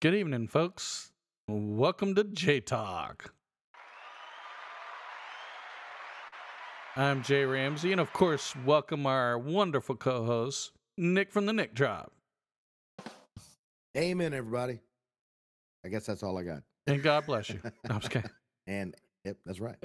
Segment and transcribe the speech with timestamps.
[0.00, 1.10] Good evening, folks.
[1.48, 3.34] Welcome to Jay Talk.
[6.94, 11.74] I'm Jay Ramsey, and of course, welcome our wonderful co host, Nick from the Nick
[11.74, 12.12] Drop.
[13.96, 14.78] Amen, everybody.
[15.84, 16.62] I guess that's all I got.
[16.86, 17.58] And God bless you.
[17.64, 18.30] No, I'm just kidding.
[18.68, 18.94] And
[19.24, 19.82] yep, that's right.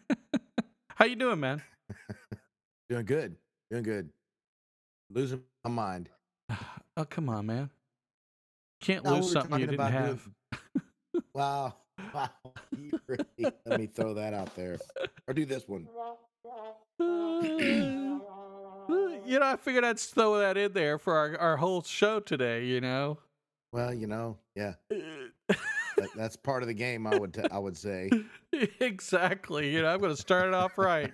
[0.94, 1.62] How you doing, man?
[2.88, 3.36] Doing good.
[3.70, 4.08] Doing good.
[5.10, 6.08] Losing my mind.
[6.98, 7.68] Oh, come on, man.
[8.80, 10.28] Can't No, we lose something you didn't have.
[11.34, 11.74] Wow.
[12.14, 12.30] Wow.
[13.08, 14.76] Really, let me throw that out there.
[15.26, 15.88] Or do this one.
[16.98, 18.20] you
[19.38, 22.80] know, I figured I'd throw that in there for our, our whole show today, you
[22.80, 23.18] know?
[23.72, 24.74] Well, you know, yeah.
[24.88, 28.10] That, that's part of the game, I would t- I would say.
[28.80, 29.72] exactly.
[29.72, 31.12] You know, I'm going to start it off right.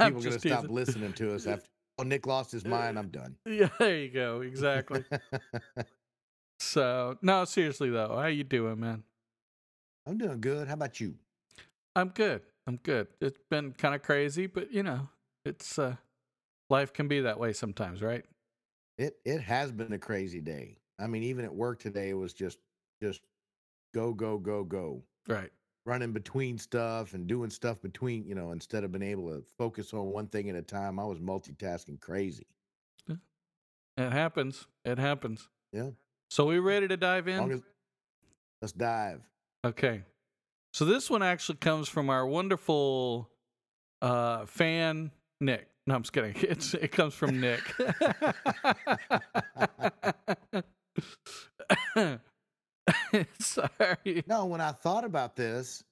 [0.00, 1.68] People gonna stop listening to us after
[2.04, 3.36] Nick lost his mind, I'm done.
[3.46, 4.40] Yeah, there you go.
[4.40, 5.04] Exactly.
[6.60, 9.02] so, no, seriously though, how you doing, man?
[10.06, 10.68] I'm doing good.
[10.68, 11.14] How about you?
[11.96, 12.42] I'm good.
[12.66, 13.08] I'm good.
[13.20, 15.08] It's been kind of crazy, but you know,
[15.44, 15.96] it's uh
[16.70, 18.24] life can be that way sometimes, right?
[18.96, 20.76] It it has been a crazy day.
[20.98, 22.58] I mean, even at work today, it was just
[23.02, 23.22] just
[23.94, 25.02] go go go go.
[25.26, 25.50] Right.
[25.88, 29.94] Running between stuff and doing stuff between, you know, instead of being able to focus
[29.94, 32.46] on one thing at a time, I was multitasking crazy.
[33.08, 34.66] It happens.
[34.84, 35.48] It happens.
[35.72, 35.90] Yeah.
[36.30, 37.50] So we ready to dive in?
[37.50, 37.62] as,
[38.62, 39.22] let's dive.
[39.64, 40.02] Okay.
[40.72, 43.28] So this one actually comes from our wonderful
[44.00, 45.66] uh fan Nick.
[45.86, 46.36] No, I'm just kidding.
[46.42, 47.60] It's it comes from Nick.
[53.40, 54.22] Sorry.
[54.26, 55.84] No, when I thought about this,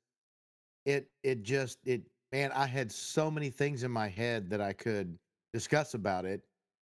[0.85, 4.73] it it just it man, I had so many things in my head that I
[4.73, 5.19] could
[5.53, 6.43] discuss about it.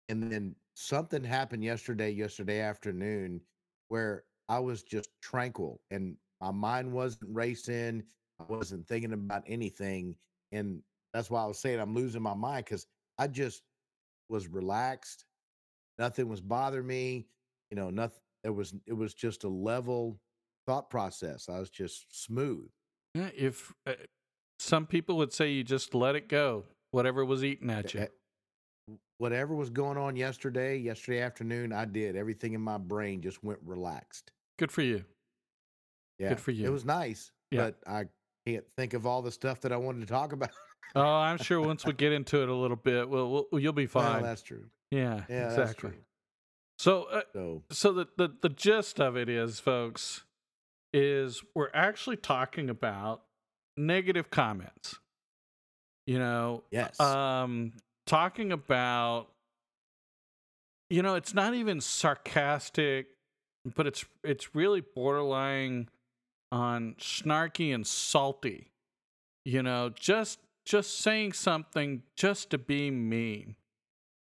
[0.09, 3.41] And then something happened yesterday, yesterday afternoon,
[3.89, 8.03] where I was just tranquil and my mind wasn't racing.
[8.41, 10.15] I wasn't thinking about anything.
[10.53, 10.81] And
[11.13, 12.87] that's why I was saying I'm losing my mind because
[13.19, 13.63] I just
[14.29, 15.25] was relaxed.
[15.99, 17.27] Nothing was bothering me.
[17.71, 20.19] You know, nothing it was it was just a level
[20.69, 21.49] thought process.
[21.49, 22.69] I was just smooth.
[23.15, 23.95] Yeah, If uh,
[24.59, 28.07] some people would say you just let it go, whatever was eating at you.
[29.17, 32.17] Whatever was going on yesterday, yesterday afternoon, I did.
[32.17, 34.31] Everything in my brain just went relaxed.
[34.59, 35.05] Good for you.
[36.19, 36.29] Yeah.
[36.31, 36.67] Good for you.
[36.67, 37.71] It was nice, Yeah.
[37.71, 38.05] but I
[38.47, 40.51] can't think of all the stuff that I wanted to talk about.
[40.95, 43.87] Oh, I'm sure once we get into it a little bit, well, we'll you'll be
[43.95, 44.23] Well, fine.
[44.23, 44.67] that's true.
[44.91, 45.93] yeah, Yeah, exactly.
[46.79, 50.25] So, uh, So so the, the the gist of it is, folks,
[50.93, 53.23] is we're actually talking about
[53.77, 54.99] negative comments.
[56.07, 57.73] You know, yes, um,
[58.07, 59.29] talking about,
[60.89, 63.09] you know, it's not even sarcastic,
[63.77, 65.89] but it's it's really borderline
[66.51, 68.71] on snarky and salty.
[69.45, 73.57] You know, just just saying something just to be mean.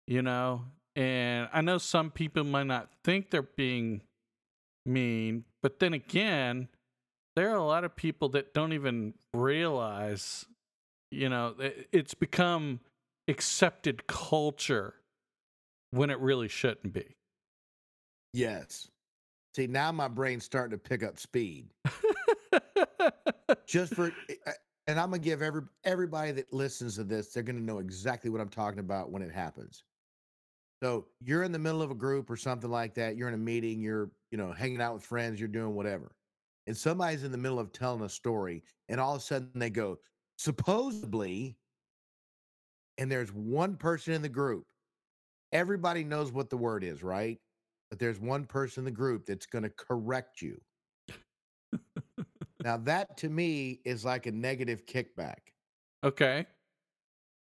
[0.07, 0.65] You know,
[0.95, 4.01] and I know some people might not think they're being
[4.85, 6.67] mean, but then again,
[7.35, 10.45] there are a lot of people that don't even realize,
[11.09, 11.55] you know,
[11.91, 12.81] it's become
[13.27, 14.93] accepted culture
[15.89, 17.15] when it really shouldn't be.
[18.31, 18.89] yes.
[19.55, 21.73] See, now my brain's starting to pick up speed.
[23.65, 24.51] Just for, eh,
[24.85, 28.39] and I'm gonna give every everybody that listens to this, they're gonna know exactly what
[28.39, 29.83] I'm talking about when it happens.
[30.83, 33.15] So you're in the middle of a group or something like that.
[33.17, 33.81] You're in a meeting.
[33.81, 35.39] You're, you know, hanging out with friends.
[35.39, 36.13] You're doing whatever,
[36.67, 39.69] and somebody's in the middle of telling a story, and all of a sudden they
[39.69, 39.97] go,
[40.37, 41.57] supposedly,
[42.97, 44.65] and there's one person in the group.
[45.53, 47.39] Everybody knows what the word is, right?
[47.89, 50.59] But there's one person in the group that's going to correct you.
[52.61, 55.53] now that to me is like a negative kickback.
[56.03, 56.45] okay.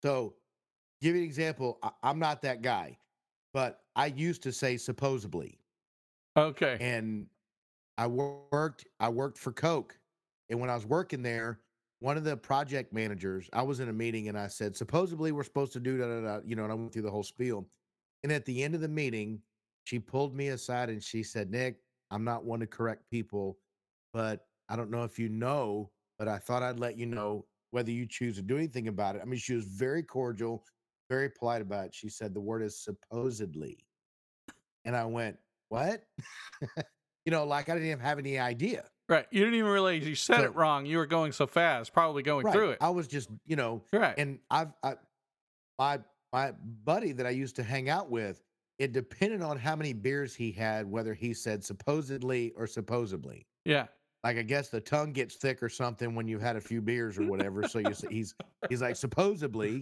[0.02, 0.36] So,
[1.02, 1.78] give you an example.
[1.84, 2.98] I, I'm not that guy,
[3.54, 5.59] but I used to say supposedly,
[6.40, 6.78] Okay.
[6.80, 7.28] and
[7.98, 8.86] I worked.
[9.00, 9.98] I worked for Coke,
[10.50, 11.60] and when I was working there,
[12.00, 15.44] one of the project managers, I was in a meeting, and I said, supposedly we're
[15.44, 17.68] supposed to do da da da, you know, and I went through the whole spiel.
[18.24, 19.42] And at the end of the meeting,
[19.84, 21.78] she pulled me aside and she said, Nick,
[22.12, 23.58] I'm not one to correct people,
[24.14, 27.92] but I don't know if you know, but I thought I'd let you know whether
[27.92, 29.22] you choose to do anything about it.
[29.22, 30.64] I mean, she was very cordial,
[31.10, 31.96] very polite about it.
[31.96, 33.78] She said the word is supposedly.
[34.86, 35.38] And I went,
[35.70, 36.04] What?
[37.26, 38.86] you know, like I didn't even have any idea.
[39.08, 39.26] Right.
[39.32, 40.86] You didn't even realize you said So- it wrong.
[40.86, 42.54] You were going so fast, probably going Right.
[42.54, 42.78] through it.
[42.82, 44.14] I was just, you know, right.
[44.18, 44.96] and I've I,
[45.80, 46.00] my
[46.32, 46.52] my
[46.84, 48.44] buddy that I used to hang out with,
[48.78, 53.48] it depended on how many beers he had, whether he said supposedly or supposedly.
[53.66, 53.88] Yeah.
[54.24, 57.18] Like I guess the tongue gets thick or something when you've had a few beers
[57.18, 57.68] or whatever.
[57.68, 58.36] So you say he's
[58.70, 59.82] he's like supposedly,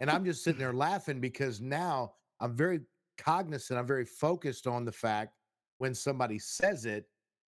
[0.00, 2.80] and I'm just sitting there laughing because now I'm very
[3.18, 3.78] cognizant.
[3.78, 5.34] I'm very focused on the fact
[5.78, 7.06] when somebody says it,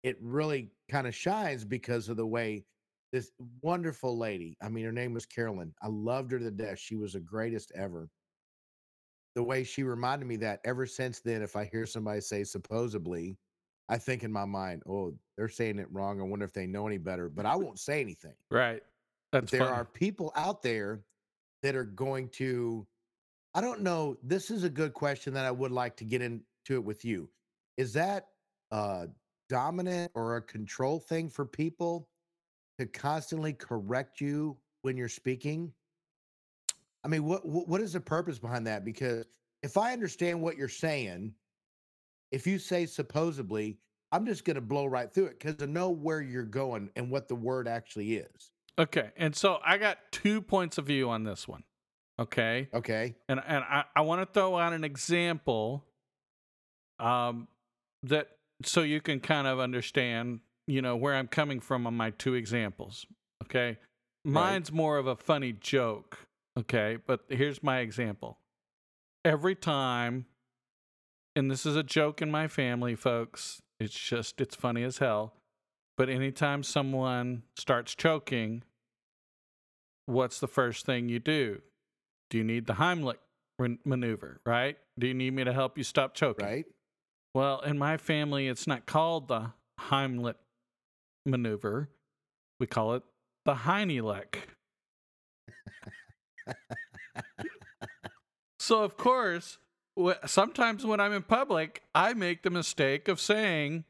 [0.04, 2.66] it really kind of shines because of the way
[3.12, 3.32] this
[3.62, 4.58] wonderful lady.
[4.62, 5.74] I mean, her name was Carolyn.
[5.82, 6.80] I loved her to death.
[6.80, 8.10] She was the greatest ever.
[9.36, 13.38] The way she reminded me that ever since then, if I hear somebody say supposedly,
[13.90, 16.20] I think in my mind, oh, they're saying it wrong.
[16.20, 18.34] I wonder if they know any better, but I won't say anything.
[18.52, 18.82] right.
[19.32, 21.02] But That's there are people out there
[21.62, 22.86] that are going to,
[23.56, 24.18] I don't know.
[24.22, 27.30] This is a good question that I would like to get into it with you.
[27.78, 28.28] Is that
[28.72, 29.08] a
[29.50, 32.10] dominant or a control thing for people
[32.78, 35.72] to constantly correct you when you're speaking?
[37.06, 38.84] I mean, what what what is the purpose behind that?
[38.84, 39.26] Because
[39.64, 41.34] if I understand what you're saying,
[42.32, 43.78] if you say supposedly,
[44.12, 47.10] I'm just going to blow right through it because I know where you're going and
[47.10, 48.52] what the word actually is.
[48.78, 49.12] Okay.
[49.16, 51.64] And so I got two points of view on this one.
[52.20, 52.70] Okay.
[52.74, 53.16] Okay.
[53.28, 55.84] and and I, I want to throw out an example
[57.00, 57.48] um
[58.04, 58.30] that
[58.64, 62.34] so you can kind of understand you know where I'm coming from on my two
[62.36, 63.06] examples
[63.44, 63.78] okay?
[64.24, 66.20] Mine's more of a funny joke
[66.58, 66.98] okay?
[67.06, 68.40] But here's my example.
[69.26, 70.26] Every time
[71.36, 75.34] and this is a joke in my family folks it's just it's funny as hell
[75.98, 78.64] but anytime someone starts choking
[80.06, 81.62] what's the first thing you do
[82.30, 83.18] do you need the Heimlich
[83.86, 84.78] maneuver, right?
[85.00, 86.46] Do you need me to help you stop choking?
[86.46, 86.66] Right.
[87.34, 90.36] Well, in my family, it's not called the Heimlich
[91.26, 91.90] maneuver.
[92.60, 93.04] We call it
[93.46, 94.36] the Heinelec.
[98.60, 99.58] so, of course,
[100.26, 103.86] sometimes when I'm in public, I make the mistake of saying,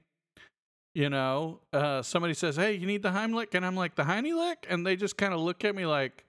[0.94, 4.66] you know, uh, somebody says, "Hey, you need the Heimlich," and I'm like, "The Heinelec,"
[4.70, 6.26] and they just kind of look at me like,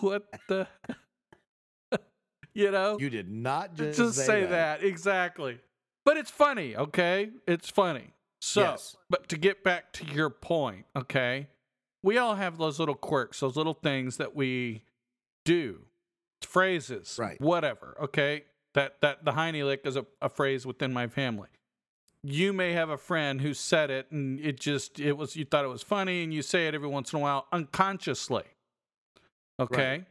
[0.00, 0.66] "What the?"
[2.54, 4.82] you know, You did not just, just, say, that.
[4.82, 5.58] exactly.
[6.04, 7.30] But it's funny, okay?
[7.46, 8.14] It's funny.
[8.40, 8.96] So, Yes.
[9.10, 11.48] but to get back to your point, okay?
[12.02, 14.84] We all have those little quirks, those little things that we
[15.44, 15.82] do,
[16.42, 17.40] phrases, Right.
[17.40, 18.44] Whatever, okay?
[18.74, 21.48] That that the heiny lick is a, a phrase within my family.
[22.22, 25.64] You may have a friend who said it, and it just it was you thought
[25.64, 28.44] it was funny, and you say it every once in a while unconsciously.
[29.60, 30.04] Okay.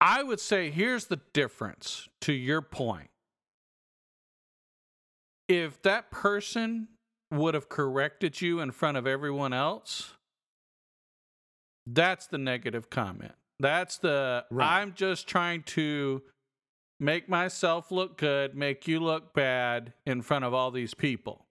[0.00, 3.10] I would say here's the difference to your point.
[5.48, 6.88] If that person
[7.30, 10.14] would have corrected you in front of everyone else,
[11.86, 13.32] that's the negative comment.
[13.60, 14.80] That's the Right.
[14.80, 16.22] I'm just trying to
[16.98, 21.46] make myself look good, make you look bad in front of all these people.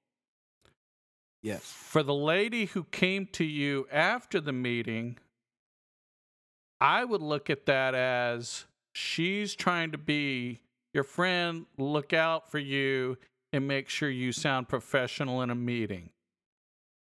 [1.41, 1.63] Yes.
[1.63, 5.17] For the lady who came to you after the meeting,
[6.83, 10.59] I would look at that as she's trying to be
[10.94, 13.18] your friend, look out for you,
[13.53, 16.09] and make sure you sound professional in a meeting.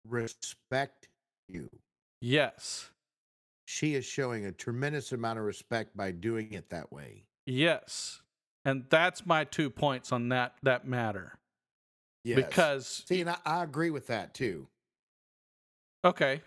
[0.08, 1.08] Respect
[1.46, 1.68] you.
[2.22, 2.90] Yes.
[3.66, 7.24] She is showing a tremendous amount of respect by doing it that way.
[7.44, 8.22] Yes.
[8.64, 11.38] And that's my two points on that that matter.
[12.24, 12.36] Yes.
[12.36, 14.68] Because see, and I, I agree with that too.
[16.04, 16.40] Okay.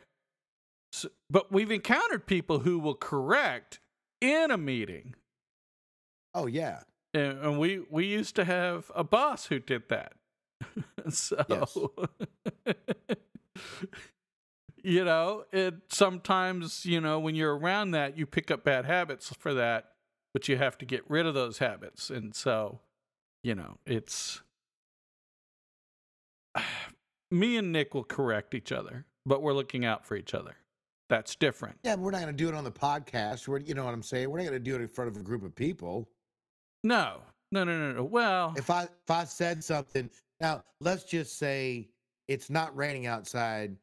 [0.92, 3.80] So, but we've encountered people who will correct
[4.22, 5.16] in a meeting.
[6.34, 6.82] Oh yeah.
[7.14, 10.14] And, and we we used to have a boss who did that.
[11.10, 11.94] so
[14.84, 19.34] you know, it sometimes, you know, when you're around that, you pick up bad habits
[19.38, 19.92] for that,
[20.34, 22.10] but you have to get rid of those habits.
[22.10, 22.80] And so,
[23.44, 24.42] you know, it's
[27.32, 30.56] me and Nick will correct each other, but we're looking out for each other.
[31.10, 31.78] That's different.
[31.84, 33.48] Yeah, we're not going to do it on the podcast.
[33.48, 34.30] We're, you know what I'm saying?
[34.30, 36.08] We're not going to do it in front of a group of people.
[36.84, 38.04] No, no, no, no, no.
[38.04, 41.90] Well, If I if I said something now, let's just say
[42.28, 43.76] it's not raining outside,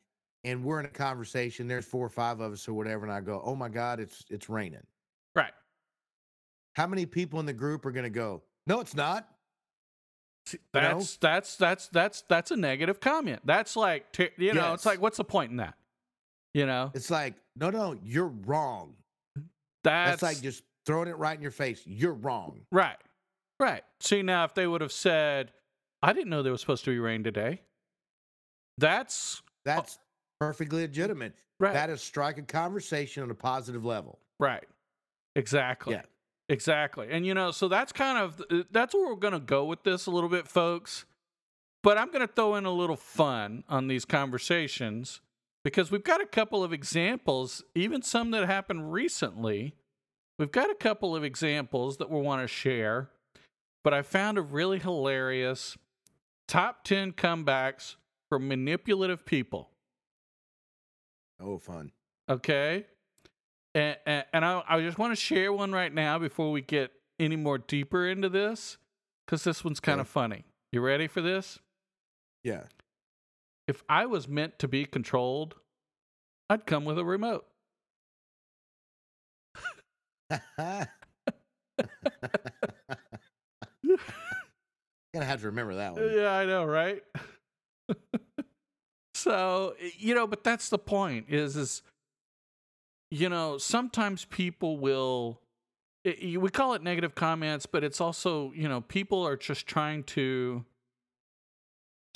[0.45, 1.67] and we're in a conversation.
[1.67, 4.25] There's four or five of us or whatever, and I go, "Oh my God, it's
[4.31, 4.87] it's raining."
[5.35, 5.53] right.
[6.75, 8.43] How many people in the group are going to go?
[8.67, 9.29] No, it's not.
[10.47, 10.89] See, You know?
[10.99, 13.41] That's that's that's that's that's a negative comment.
[13.45, 14.07] That's like
[14.39, 15.75] you know, it's like what's the point in that?
[16.57, 18.95] You know, It's like, no, no, you're wrong.
[19.85, 21.83] that's, That's like just throwing it right in your face.
[21.85, 22.63] You're wrong.
[22.73, 22.97] right,
[23.61, 23.83] right.
[24.01, 25.53] See now, if they would have said,
[26.03, 27.61] "I didn't know there was supposed to be rain today,"
[28.79, 29.99] that's That's
[30.41, 31.35] perfectly legitimate.
[31.61, 34.19] right, That is strike a conversation on a positive level.
[34.41, 34.65] right,
[35.35, 35.93] exactly.
[35.93, 36.03] Yeah.
[36.49, 37.09] Exactly.
[37.11, 40.07] And you know, so that's kind of that's where we're going to go with this
[40.07, 41.05] a little bit folks.
[41.83, 45.21] But I'm going to throw in a little fun on these conversations
[45.67, 49.75] because we've got a couple of examples, even some that happened recently.
[50.39, 53.11] We've got a couple of examples that we want to share,
[53.83, 55.77] but I found a really hilarious
[56.47, 57.97] top 10 comebacks
[58.29, 59.71] from manipulative people.
[61.41, 61.91] Oh, fun.
[62.29, 62.87] Okay.
[63.75, 66.93] And, and, and I, I just want to share one right now before we get
[67.19, 68.77] any more deeper into this
[69.27, 70.13] because this one's kind of Okay.
[70.13, 70.45] funny.
[70.71, 71.59] You ready for this?
[72.45, 72.63] Yeah.
[73.69, 75.55] If I was meant to be controlled,
[76.49, 77.47] I'd come with a remote.
[85.15, 86.11] Gonna have to remember that one.
[86.15, 87.03] Yeah, I know, right?
[89.15, 91.83] so, you know, but that's the point is is
[93.11, 95.41] you know, sometimes people will
[96.05, 99.67] i- i- we call it negative comments, but it's also, you know, people are just
[99.67, 100.65] trying to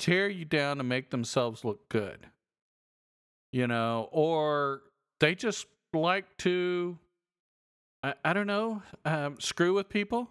[0.01, 2.27] tear you down to make themselves look good.
[3.53, 4.81] You know, or
[5.19, 6.97] they just like to
[8.03, 10.27] I, I don't know, um, screw with people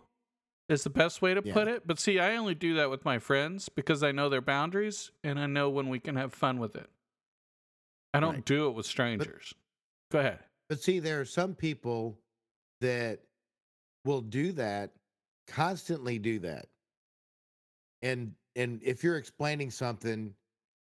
[0.69, 1.53] is the best way to Yeah.
[1.53, 1.87] put it.
[1.87, 5.39] But see, I only do that with my friends because I know their boundaries and
[5.39, 6.91] I know when we can have fun with it.
[8.12, 8.45] I don't Right.
[8.45, 9.55] do it with strangers.
[10.11, 10.41] Go ahead.
[10.69, 12.19] But see, there are some people
[12.81, 13.21] that
[14.05, 14.91] will do that,
[15.47, 16.67] constantly do that.
[18.03, 20.35] And and if you're explaining something,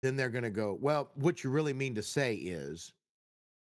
[0.03, 2.93] then they're gonna go, Well, what you really mean to say is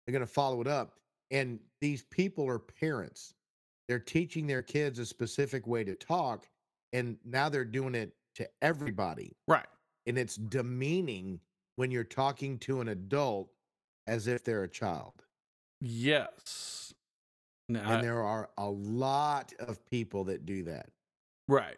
[0.05, 0.99] they're gonna follow it up.
[1.31, 3.33] And these people are parents.
[3.87, 6.47] They're teaching their kids a specific way to talk,
[6.93, 9.35] and now they're doing it to everybody.
[9.47, 9.65] Right.
[10.07, 11.39] And it's demeaning
[11.77, 13.49] when you're talking to an adult
[14.07, 15.13] as if they're a child.
[15.81, 16.93] Yes.
[17.69, 20.89] Now, And there are a lot of people that do that.
[21.47, 21.77] right.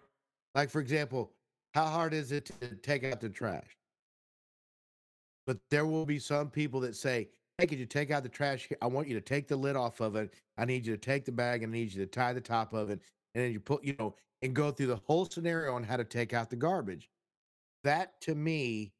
[0.55, 1.31] Like, for example,
[1.77, 3.77] how hard is it to take out the trash?
[5.46, 7.29] But there will be some people that say,
[7.60, 8.67] Hey, could you take out the trash?
[8.81, 10.34] I want you to take the lid off of it.
[10.57, 12.74] I need you to take the bag and I need you to tie the top
[12.74, 13.00] of it.
[13.36, 16.03] And then you put, you know, and go through the whole scenario on how to
[16.03, 17.12] take out the garbage.
[17.84, 18.93] That to me,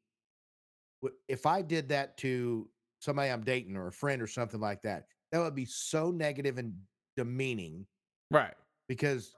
[1.26, 2.68] if I did that to
[3.00, 6.58] somebody I'm dating or a friend or something like that, that would be so negative
[6.58, 6.74] and
[7.16, 7.86] demeaning
[8.30, 8.54] Right.
[8.88, 9.34] because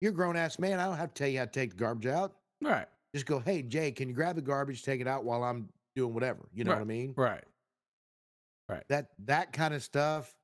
[0.00, 0.78] you're a grown ass man.
[0.78, 2.36] I don't have to tell you how to take the garbage out.
[2.62, 2.86] Right.
[3.14, 6.14] Just go, hey Jay, can you grab the garbage, take it out while I'm doing
[6.14, 6.48] whatever?
[6.52, 7.14] You know what I mean?
[7.16, 7.44] Right.
[8.68, 8.84] Right.
[8.88, 10.34] That that kind of stuff,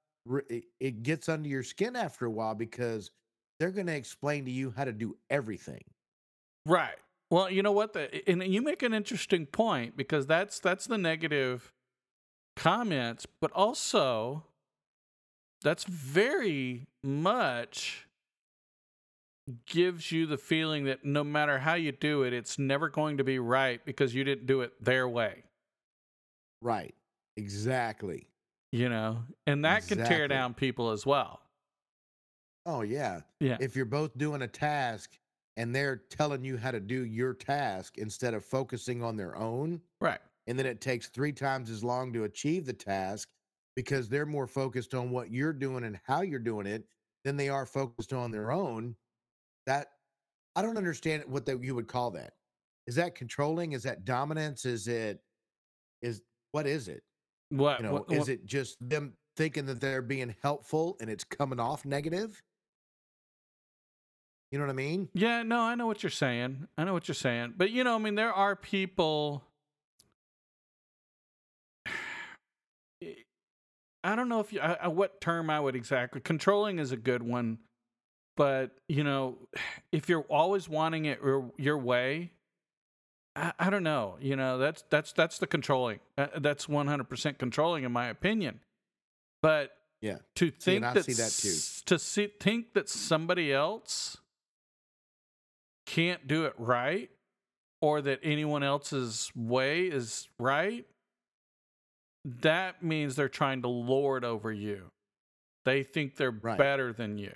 [0.48, 3.10] it, it gets under your skin after a while because
[3.60, 5.84] they're going to explain to you how to do everything.
[6.66, 6.96] Right.
[7.30, 7.92] Well, you know what?
[7.92, 11.72] The, and you make an interesting point because that's that's the negative
[12.56, 14.44] comments, but also
[15.62, 18.06] that's very much
[19.66, 23.24] gives you the feeling that no matter how you do it, it's never going to
[23.24, 25.44] be right because you didn't do it their way.
[26.62, 26.94] Right.
[27.36, 28.28] Exactly.
[28.72, 31.40] You know, and that can tear down people as well.
[32.66, 33.20] Oh yeah.
[33.40, 33.56] Yeah.
[33.60, 35.18] If you're both doing a task
[35.56, 39.80] and they're telling you how to do your task instead of focusing on their own,
[40.00, 40.18] Right.
[40.46, 43.28] and then it takes three times as long to achieve the task
[43.76, 46.88] because they're more focused on what you're doing and how you're doing it
[47.24, 48.96] than they are focused on their own
[49.66, 49.88] that
[50.56, 52.32] i don't understand what that you would call that.
[52.86, 53.72] Is that controlling?
[53.72, 54.66] Is that dominance?
[54.66, 55.20] Is it
[56.02, 56.20] is
[56.52, 57.02] what is it?
[57.48, 61.24] What, you know what, is it just them thinking that they're being helpful and it's
[61.24, 62.42] coming off negative?
[64.52, 65.08] You know what i mean?
[65.14, 66.68] Yeah, no, I know what you're saying.
[66.78, 67.54] I know what you're saying.
[67.56, 69.42] But you know, I mean, there are people
[74.04, 76.96] I don't know if you I, I- what term I would exactly controlling is a
[76.96, 77.58] good one,
[78.36, 79.36] but you know,
[79.92, 82.32] if you're always wanting it your, your way,
[83.36, 84.16] I, I don't know.
[84.20, 86.00] You know, that's that's that's the controlling.
[86.16, 88.60] Uh, that's 100% controlling in my opinion.
[89.42, 91.84] But yeah to think that, see that too.
[91.86, 94.18] to see, think that somebody else
[95.86, 97.10] can't do it right
[97.80, 100.84] or that anyone else's way is right
[102.24, 104.90] that means they're trying to lord over you
[105.64, 106.58] they think they're Right.
[106.58, 107.32] better than you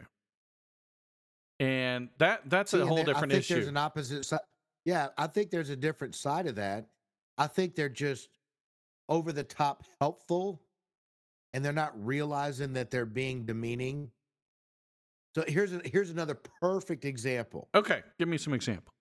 [1.61, 4.41] and that that's See, a whole there- different I think There's issue an opposite side.
[4.85, 6.87] Yeah, I think there's a different side of that.
[7.37, 8.29] I think they're just
[9.09, 10.63] over the top helpful,
[11.53, 14.11] and they're not realizing that they're being demeaning.
[15.35, 17.69] So here's a, here's another perfect example.
[17.75, 18.93] okay give me some example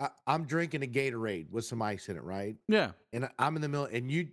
[0.00, 2.56] I, I'm drinking a Gatorade with some ice in it, right?
[2.68, 4.28] yeah And I'm in the middle, and you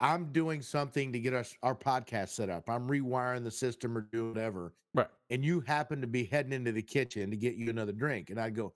[0.00, 2.68] I'm doing something to get us our podcast set up.
[2.68, 4.74] I'm rewiring the system or doing whatever.
[4.92, 5.08] Right.
[5.30, 8.30] And you happen to be heading into the kitchen to get you another drink.
[8.30, 8.74] And I'd go,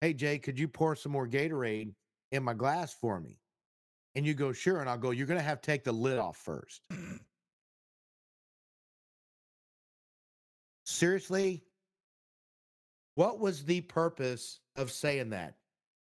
[0.00, 1.92] Hey Jay, could you pour some more Gatorade
[2.32, 3.38] in my glass for me?
[4.14, 4.80] And you go, sure.
[4.80, 6.82] And I'll go, You're gonna have to take the lid off first.
[10.84, 11.62] Seriously?
[13.16, 15.54] What was the purpose of saying that?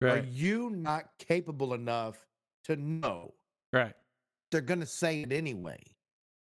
[0.02, 2.26] Are you not capable enough
[2.64, 3.34] to know
[3.72, 3.94] Right.
[4.52, 5.82] They're gonna say it anyway?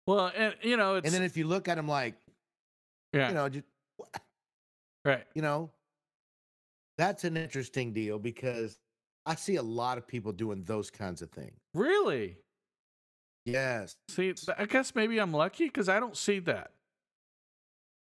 [0.06, 2.14] Well, and you know, it's And then if you look at them like,
[3.12, 3.28] yeah.
[3.28, 3.64] you know, just
[5.04, 5.24] right.
[5.34, 5.70] you know,
[6.98, 8.78] that's an interesting deal because
[9.26, 11.58] I see a lot of people doing those kinds of things.
[11.74, 12.36] Really?
[13.44, 13.96] Yes.
[14.08, 16.70] See, I guess maybe I'm lucky because I don't see that.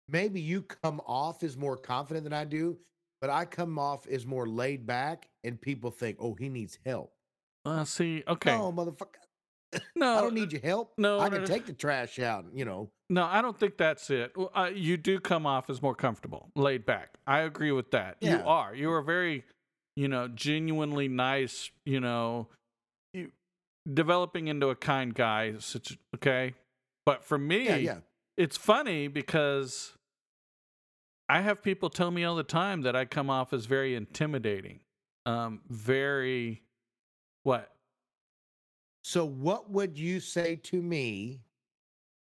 [0.07, 2.77] Maybe you come off as more confident than I do,
[3.21, 7.13] but I come off as more laid back and people think, oh, he needs help.
[7.65, 8.57] Uh, see, okay.
[8.57, 9.18] No, motherfucker.
[9.95, 10.93] No, I don't need your help.
[10.97, 11.45] no, I can no.
[11.45, 12.89] take the trash out, you know.
[13.09, 14.33] No, I don't think that's it.
[14.55, 17.15] Uh, you do come off as more comfortable, laid back.
[17.25, 18.17] I agree with that.
[18.21, 18.75] You are.
[18.75, 19.45] You are very,
[19.95, 21.71] you know, genuinely nice.
[21.85, 22.47] You know,
[23.13, 23.31] you
[23.91, 25.55] developing into a kind guy.
[25.57, 26.53] Such okay,
[27.05, 27.97] but for me, Yeah, yeah.
[28.37, 29.93] it's funny because
[31.27, 34.81] I have people tell me all the time that I come off as very intimidating,
[35.25, 36.61] um, very
[37.43, 37.71] what?
[39.03, 41.39] So what would you say to me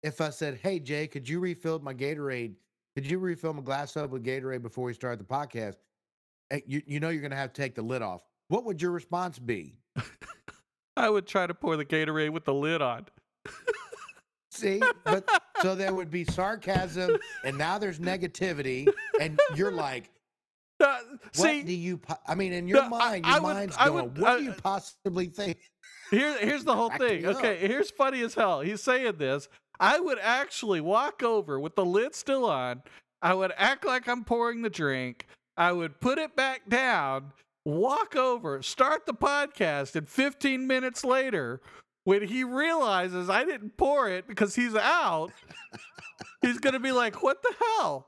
[0.04, 2.54] if I said, "Hey Jay, could you refill my Gatorade?
[2.96, 5.76] Could you refill my glass up with Gatorade before we start the podcast?"
[6.50, 8.24] Hey, you you know you're going to have to take the lid off.
[8.50, 9.76] What would your response be?
[10.98, 13.06] I would try to pour the Gatorade with the lid on.
[14.52, 15.28] See, but
[15.62, 18.86] so there would be sarcasm, and now there's negativity,
[19.20, 20.10] and you're like,
[20.82, 22.18] Uh, "What see, do you?" Po-?
[22.28, 25.28] I mean, in your No, mind, your I mind's going, would- "What do you possibly
[25.28, 25.58] think?"
[26.12, 27.26] Here, here's the whole thing.
[27.26, 27.38] up.
[27.38, 28.60] Okay, here's funny as hell.
[28.62, 29.48] He's saying this.
[29.80, 32.84] I would actually walk over with the lid still on.
[33.22, 35.26] I would act like I'm pouring the drink.
[35.58, 37.32] I would put it back down,
[37.66, 41.62] walk over, start the podcast, and 15 minutes later,
[42.04, 45.32] when he realizes I didn't pour it because he's out,
[46.42, 48.08] he's gonna be like, "What the hell?"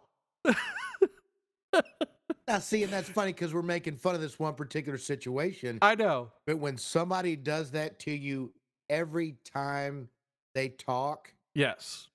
[2.48, 5.80] Now, see, and that's funny because we're making fun of this one particular situation.
[5.82, 6.32] I know.
[6.46, 8.52] But when somebody does that to you
[8.90, 10.10] every time
[10.54, 12.10] they talk, Yes.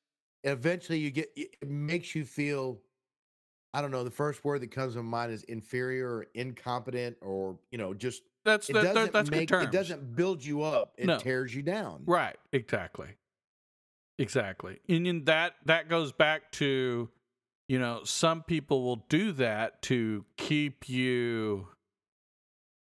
[0.44, 2.80] eventually you get it makes you feel
[3.74, 7.58] I don't know, the first word that comes to mind is inferior or incompetent or,
[7.70, 9.64] you know, just That's it that, that- doesn't that's make good terms.
[9.66, 10.94] it doesn't build you up.
[10.96, 11.18] It No.
[11.18, 12.02] tears you down.
[12.06, 12.36] Right.
[12.52, 13.08] Exactly.
[14.18, 14.80] Exactly.
[14.88, 17.08] And that that goes back to,
[17.68, 21.68] you know, some people will do that to keep you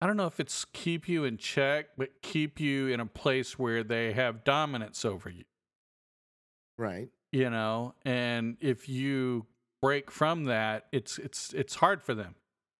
[0.03, 3.59] I don't know if it's keep you in check, but keep you in a place
[3.59, 5.45] where they have dominance over you,
[6.79, 7.11] Right.
[7.33, 7.95] you know?
[8.05, 9.47] And if you
[9.83, 12.35] break from that, it's it's it's hard for them.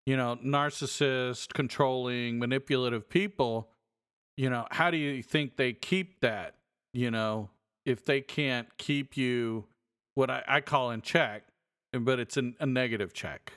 [0.07, 3.69] You know, narcissist, controlling, manipulative people,
[4.35, 6.55] you know, how do you think they keep that,
[6.91, 7.51] you know,
[7.85, 9.65] if they can't keep you
[10.15, 11.43] what I, I call in check,
[11.99, 13.53] but it's an, a negative check,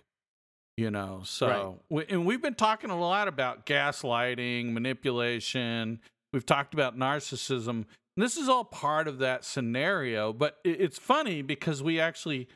[0.77, 1.23] you know.
[1.25, 6.01] So, we, and we've been talking a lot about gaslighting, manipulation.
[6.33, 7.85] We've talked about narcissism.
[8.17, 12.49] And this is all part of that scenario, but it, it's funny because we actually,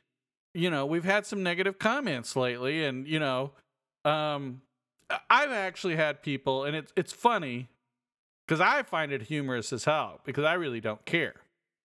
[0.54, 3.52] you know, we've had some negative comments lately, and you know,
[4.04, 4.62] um,
[5.30, 7.68] I've actually had people, and it's it's funny
[8.46, 11.34] because I find it humorous as hell because I really don't care.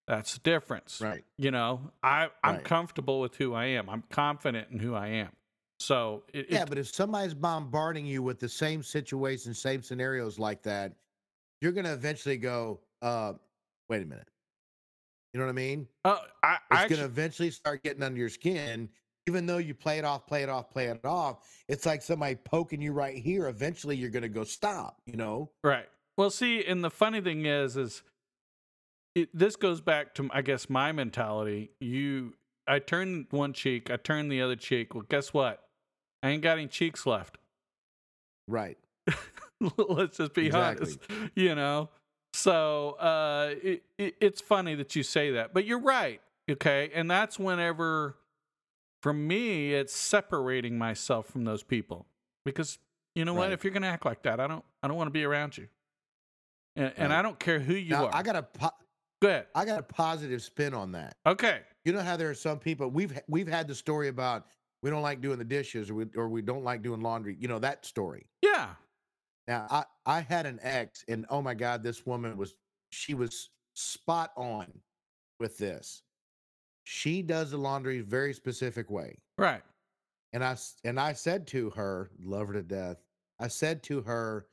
[0.08, 1.00] That's the difference.
[1.00, 1.24] Right.
[1.38, 2.64] You know, I I'm Right.
[2.66, 3.90] comfortable with who I am.
[3.90, 5.32] I'm confident in who I am.
[5.80, 10.40] So it, Yeah, it- but if somebody's bombarding you with the same situations, same scenarios
[10.40, 10.94] like that,
[11.62, 13.34] you're gonna eventually go, uh,
[13.90, 14.28] wait a minute.
[15.34, 15.88] You know what I mean?
[16.06, 18.90] uh, I, It's gonna eventually start getting under your skin.
[19.26, 22.36] Even though you play it off, play it off, play it off, it's like somebody
[22.36, 23.48] poking you right here.
[23.48, 25.02] Eventually, you're gonna go stop.
[25.06, 25.50] You know?
[25.64, 25.88] Right.
[26.18, 28.04] Well, see, and the funny thing is, is
[29.16, 31.72] it, this goes back to, I guess, my mentality.
[31.80, 32.34] You,
[32.68, 34.94] I turn one cheek, I turn the other cheek.
[34.96, 35.64] Well, guess what?
[36.22, 37.38] I ain't got any cheeks left.
[38.48, 38.78] Right.
[39.78, 40.96] Let's just be Exactly.
[41.12, 41.32] honest.
[41.36, 41.90] You know.
[42.34, 46.20] So uh, it, it, it's funny that you say that, but you're right.
[46.50, 48.18] Okay, and that's whenever,
[49.02, 52.06] for me, it's separating myself from those people
[52.44, 52.80] because
[53.16, 53.52] you know what?
[53.52, 55.68] If you're gonna act like that, I don't, I don't want to be around you.
[56.76, 57.20] And, and Right.
[57.20, 58.16] I don't care who you now, are.
[58.16, 58.72] I got a po-
[59.24, 59.46] Go ahead.
[59.56, 61.16] I got a positive spin on that.
[61.26, 61.62] Okay.
[61.86, 64.48] You know how there are some people we've we've had the story about
[64.82, 67.38] we don't like doing the dishes or we or we don't like doing laundry.
[67.40, 68.26] You know that story.
[68.42, 68.72] Yeah.
[69.48, 72.56] Now I I had an ex and oh my god, this woman was
[72.90, 74.68] she was spot on
[75.40, 76.04] with this.
[76.84, 79.20] She does the laundry very specific way.
[79.38, 79.62] Right.
[80.34, 82.98] And I and I said to her, love her to death.
[83.40, 84.48] I said to her,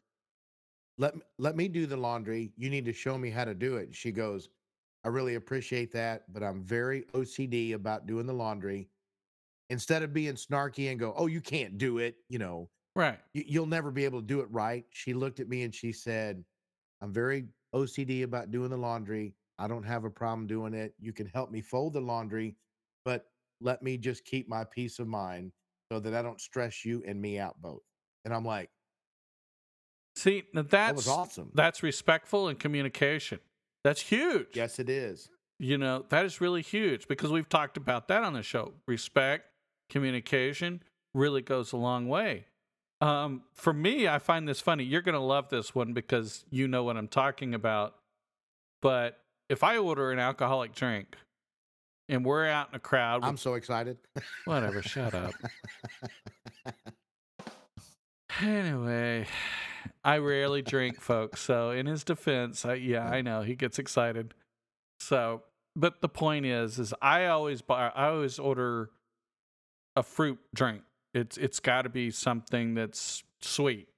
[0.97, 2.53] let let me do the laundry.
[2.57, 3.89] You need to show me how to do it.
[3.97, 4.49] She goes,
[5.05, 8.89] I really appreciate that, but I'm very OCD about doing the laundry.
[9.71, 13.21] Instead of being snarky and go, oh, you can't do it, you know, Right.
[13.35, 14.85] you, you'll never be able to do it right.
[14.91, 16.45] She looked at me and she said,
[17.01, 19.37] I'm very OCD about doing the laundry.
[19.59, 20.95] I don't have a problem doing it.
[20.99, 22.57] You can help me fold the laundry,
[23.05, 23.27] but
[23.61, 25.53] let me just keep my peace of mind
[25.93, 27.83] so that I don't stress you and me out both.
[28.25, 28.71] And I'm like,
[30.17, 31.51] See, now that that's was awesome.
[31.55, 33.41] that's respectful and communication.
[33.85, 34.49] That's huge.
[34.55, 35.29] yes, it is.
[35.59, 38.73] You know, that is really huge because we've talked about that on the show.
[38.87, 39.45] Respect,
[39.91, 40.83] communication
[41.15, 42.47] really goes a long way.
[43.03, 44.85] Um, for me, I find this funny.
[44.85, 47.95] You're going to love this one because you know what I'm talking about.
[48.83, 51.17] But if I order an alcoholic drink
[52.09, 53.99] and we're out in a crowd, I'm so excited.
[54.47, 55.33] whatever, shut up.
[58.43, 59.27] Anyway,
[60.05, 61.41] I rarely drink, folks.
[61.41, 64.35] So in his defense, I, yeah, I know he gets excited.
[64.99, 65.43] So,
[65.77, 68.91] but the point is, is I always buy, I always order
[69.97, 70.83] a fruit drink.
[71.15, 73.89] It's it's got to be something that's sweet.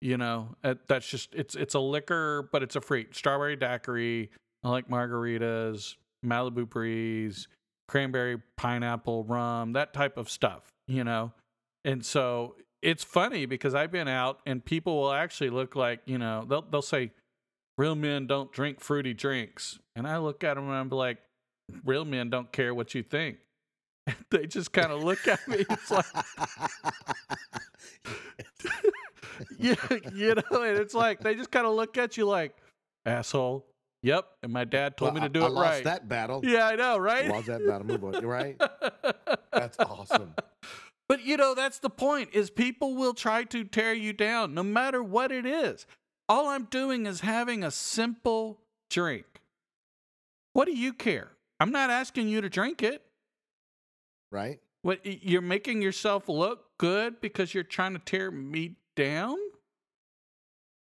[0.00, 3.16] You know, Uh, that's just it's it's a liquor, but it's a fruit.
[3.16, 4.30] Strawberry daiquiri.
[4.62, 7.48] I like margaritas, Malibu breeze,
[7.88, 10.68] cranberry, pineapple, rum, that type of stuff.
[10.86, 11.32] You know,
[11.84, 16.18] and so it's funny because I've been out and people will actually look like, you
[16.18, 17.12] know, they'll they'll say,
[17.78, 19.78] real men don't drink fruity drinks.
[19.96, 21.18] And I look at them and I'm like,
[21.84, 23.38] real men don't care what you think.
[24.30, 25.64] they just kind of look at me.
[25.68, 26.04] It's like,
[29.58, 29.76] you,
[30.14, 32.54] you know, and it's like, they just kind of look at you like,
[33.06, 33.66] asshole.
[34.02, 34.26] Yep.
[34.42, 35.84] And my dad told Well, me to do I, I it lost right.
[35.84, 36.42] that battle.
[36.44, 37.26] yeah, I know, right?
[37.26, 37.86] Lost that battle.
[37.86, 38.26] Move on.
[38.26, 38.60] Right.
[39.50, 40.34] That's awesome.
[41.08, 44.62] But you know, that's the point is people will try to tear you down no
[44.62, 45.86] matter what it is.
[46.28, 49.26] All I'm doing is having a simple drink.
[50.54, 51.32] What do you care?
[51.60, 53.02] I'm not asking you to drink it.
[54.32, 54.60] Right?
[54.82, 59.36] What you're making yourself look good because you're trying to tear me down?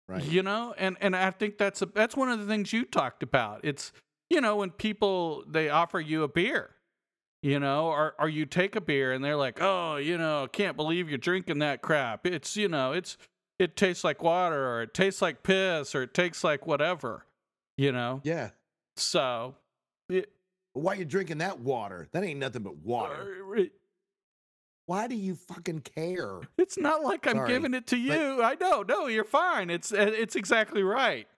[0.08, 0.24] Right.
[0.24, 3.22] You know, and and I think that's a, that's one of the things you talked
[3.22, 3.60] about.
[3.62, 3.92] It's
[4.28, 6.70] you know when people they offer you a beer,
[7.42, 10.76] you know, or or you take a beer and they're like, oh, you know, can't
[10.76, 12.26] believe you're drinking that crap.
[12.26, 13.16] It's you know, it's
[13.58, 17.26] it tastes like water or it tastes like piss or it tastes like whatever,
[17.76, 18.20] you know.
[18.24, 18.50] Yeah.
[18.96, 19.54] So,
[20.08, 20.30] it,
[20.74, 22.08] Why you drinking that water?
[22.12, 23.68] That ain't nothing but water.
[24.86, 26.40] Why do you fucking care?
[26.58, 28.42] It's not like I'm Sorry, giving it to but- you.
[28.42, 28.82] I know.
[28.82, 29.70] No, you're fine.
[29.70, 31.28] It's it's exactly right.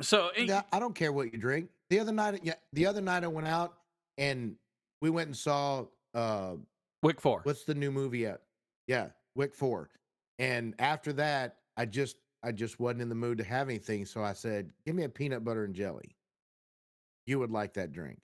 [0.00, 1.70] So it- Yeah, I don't care what you drink.
[1.90, 3.77] The other night, yeah, the other night I went out
[4.18, 4.56] and
[5.00, 6.56] we went and saw uh
[7.02, 7.40] Wick Four.
[7.44, 8.42] what's the new movie at?
[8.86, 9.88] Yeah, Wick Four.
[10.38, 14.22] And after that, I just I just wasn't in the mood to have anything, so
[14.22, 16.16] I said, "Give me a peanut butter and jelly."
[17.26, 18.18] You would like that drink.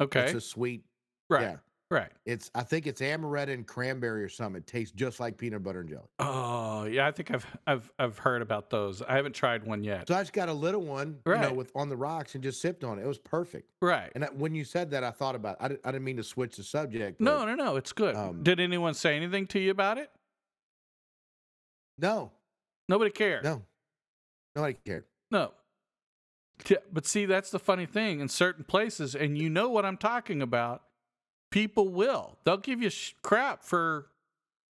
[0.00, 0.24] Okay.
[0.24, 0.84] It's a sweet.
[1.30, 1.42] right.
[1.42, 1.56] Yeah,
[1.90, 2.10] Right.
[2.26, 4.60] it's I think it's amaretto and cranberry or something.
[4.60, 6.04] It tastes just like peanut butter and jelly.
[6.18, 9.00] Oh yeah, I think I've I've I've heard about those.
[9.00, 10.06] I haven't tried one yet.
[10.06, 11.56] So I just got a little one, you know, Right.
[11.56, 13.04] with on the rocks and just sipped on it.
[13.04, 13.70] It was perfect.
[13.80, 14.12] Right.
[14.14, 15.56] And I, when you said that, I thought about.
[15.60, 15.64] It.
[15.64, 17.22] I didn't, I didn't mean to switch the subject.
[17.22, 17.76] No, but no, no.
[17.76, 18.14] It's good.
[18.16, 20.10] um, Did anyone say anything to you about it?
[21.98, 22.32] no,
[22.88, 23.44] Nobody cared.
[23.44, 23.62] no,
[24.54, 25.04] nobody cared.
[25.30, 25.52] No.
[26.64, 28.20] T- But see, that's the funny thing.
[28.20, 30.82] In certain places, and you know what I'm talking about,
[31.50, 32.36] people will.
[32.44, 34.06] They'll give you sh- crap for,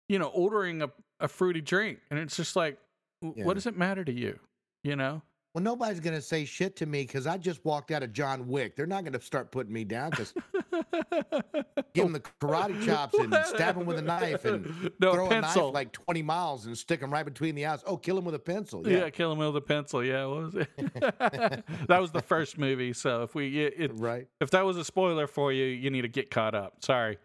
[0.09, 1.99] you know, ordering a, a fruity drink.
[2.09, 2.77] And it's just like,
[3.21, 3.45] w- Yeah.
[3.45, 4.39] what does it matter to you?
[4.83, 5.21] You know?
[5.53, 8.75] Well, nobody's gonna say shit to me because I just walked out of John Wick.
[8.75, 10.33] They're not gonna start putting me down because
[11.93, 15.29] give them the karate chops and stab them with a knife and no, throw a
[15.29, 15.65] pencil.
[15.67, 17.83] knife like 20 miles and stick them right between the eyes.
[17.85, 18.87] Oh, kill him with a pencil.
[18.87, 18.97] yeah.
[18.97, 20.03] Yeah, kill him with a pencil.
[20.03, 20.69] Yeah, what was it?
[21.87, 22.93] that was the first movie.
[22.93, 24.27] So if we, it, it, right.
[24.41, 26.83] if that was a spoiler for you, you need to get caught up.
[26.83, 27.19] Sorry.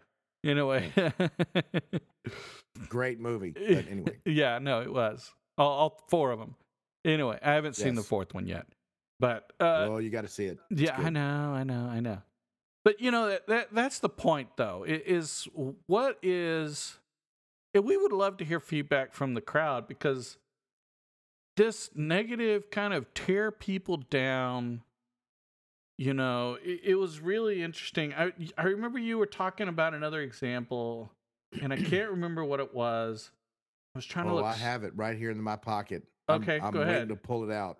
[0.45, 0.91] Anyway.
[2.87, 3.51] Great movie.
[3.51, 6.55] But anyway, yeah, no, it was all, all four of them.
[7.05, 8.67] Anyway, I haven't seen the fourth one yet,
[9.19, 10.59] but uh, well, you got to see it.
[10.69, 12.21] It's yeah, I know, I know, I know.
[12.83, 14.83] But you know that, that that's the point, though.
[14.87, 15.47] Is
[15.87, 16.97] what is,
[17.73, 20.37] we would love to hear feedback from the crowd because
[21.57, 24.81] this negative kind of tear people down.
[25.97, 28.13] You know, it, it was really interesting.
[28.13, 31.11] I I remember you were talking about another example,
[31.61, 33.31] and I can't remember what it was.
[33.93, 34.45] I was trying to Oh, look.
[34.45, 36.03] I have it right here in my pocket.
[36.29, 37.09] I'm- Okay, I'm, go ahead.
[37.09, 37.79] to pull it out.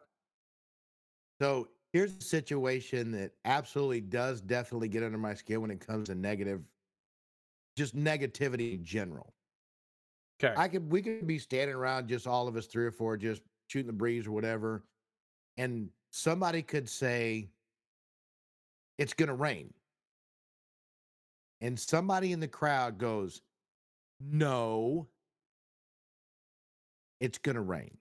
[1.42, 6.10] So here's a situation that absolutely does definitely get under my skin when it comes
[6.10, 6.62] to negative,
[7.78, 9.34] just negativity in general.
[10.44, 10.54] Okay.
[10.58, 13.42] I could we could be standing around just all of us three or four just
[13.68, 14.84] shooting the breeze or whatever,
[15.58, 17.50] and somebody could say
[18.98, 19.74] it's gonna rain.
[21.62, 23.42] And somebody in the crowd goes,
[24.22, 25.08] No,
[27.20, 27.98] it's gonna rain.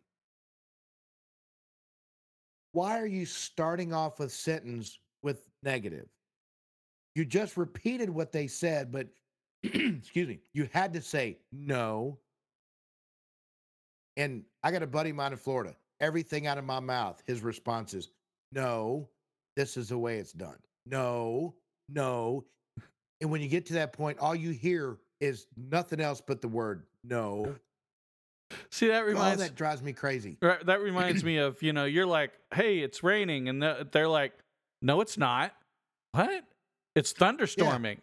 [2.78, 6.06] Why are you starting off with sentence with negative?
[7.16, 9.08] You just repeated what they said, but
[9.64, 12.20] excuse me, you had to say no.
[14.16, 15.74] And I got a buddy of mine in Florida.
[15.98, 18.10] Everything out of my mouth, his response is
[18.52, 19.08] no,
[19.56, 20.58] this is the way it's done.
[20.86, 21.56] No,
[21.88, 22.44] no.
[23.20, 26.46] And when you get to that point, all you hear is nothing else but the
[26.46, 27.56] word no.
[28.70, 30.36] See, that reminds Oh, that drives me crazy.
[30.40, 34.08] Right, that reminds me of you know you're like, hey, it's raining, and th- they're
[34.08, 34.32] like,
[34.82, 35.52] no, it's not.
[36.12, 36.44] What?
[36.94, 37.98] It's thunderstorming.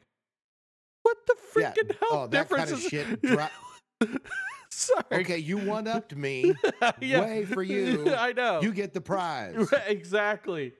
[1.03, 1.71] What the Yeah.
[1.73, 3.21] freaking hell Oh, that difference kind of shit.
[3.21, 4.17] Dri-
[4.71, 5.03] Sorry.
[5.21, 6.53] okay, you one upped me.
[7.01, 7.21] Yeah.
[7.21, 8.13] Way for you.
[8.17, 8.62] I know.
[8.62, 9.55] You get the prize.
[9.71, 10.73] Right, exactly.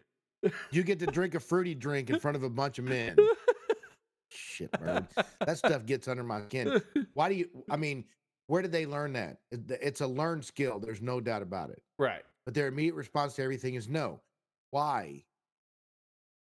[0.72, 3.16] You get to drink a fruity drink in front of a bunch of men.
[4.30, 5.08] Shit, bird.
[5.46, 6.82] That stuff gets under my skin.
[7.14, 7.50] Why do you?
[7.70, 8.06] I mean,
[8.48, 9.38] where did they learn that?
[9.52, 10.80] It's a learned skill.
[10.80, 11.82] There's no doubt about it.
[12.00, 12.24] right.
[12.46, 14.22] But their immediate response to everything is no.
[14.70, 15.24] Why?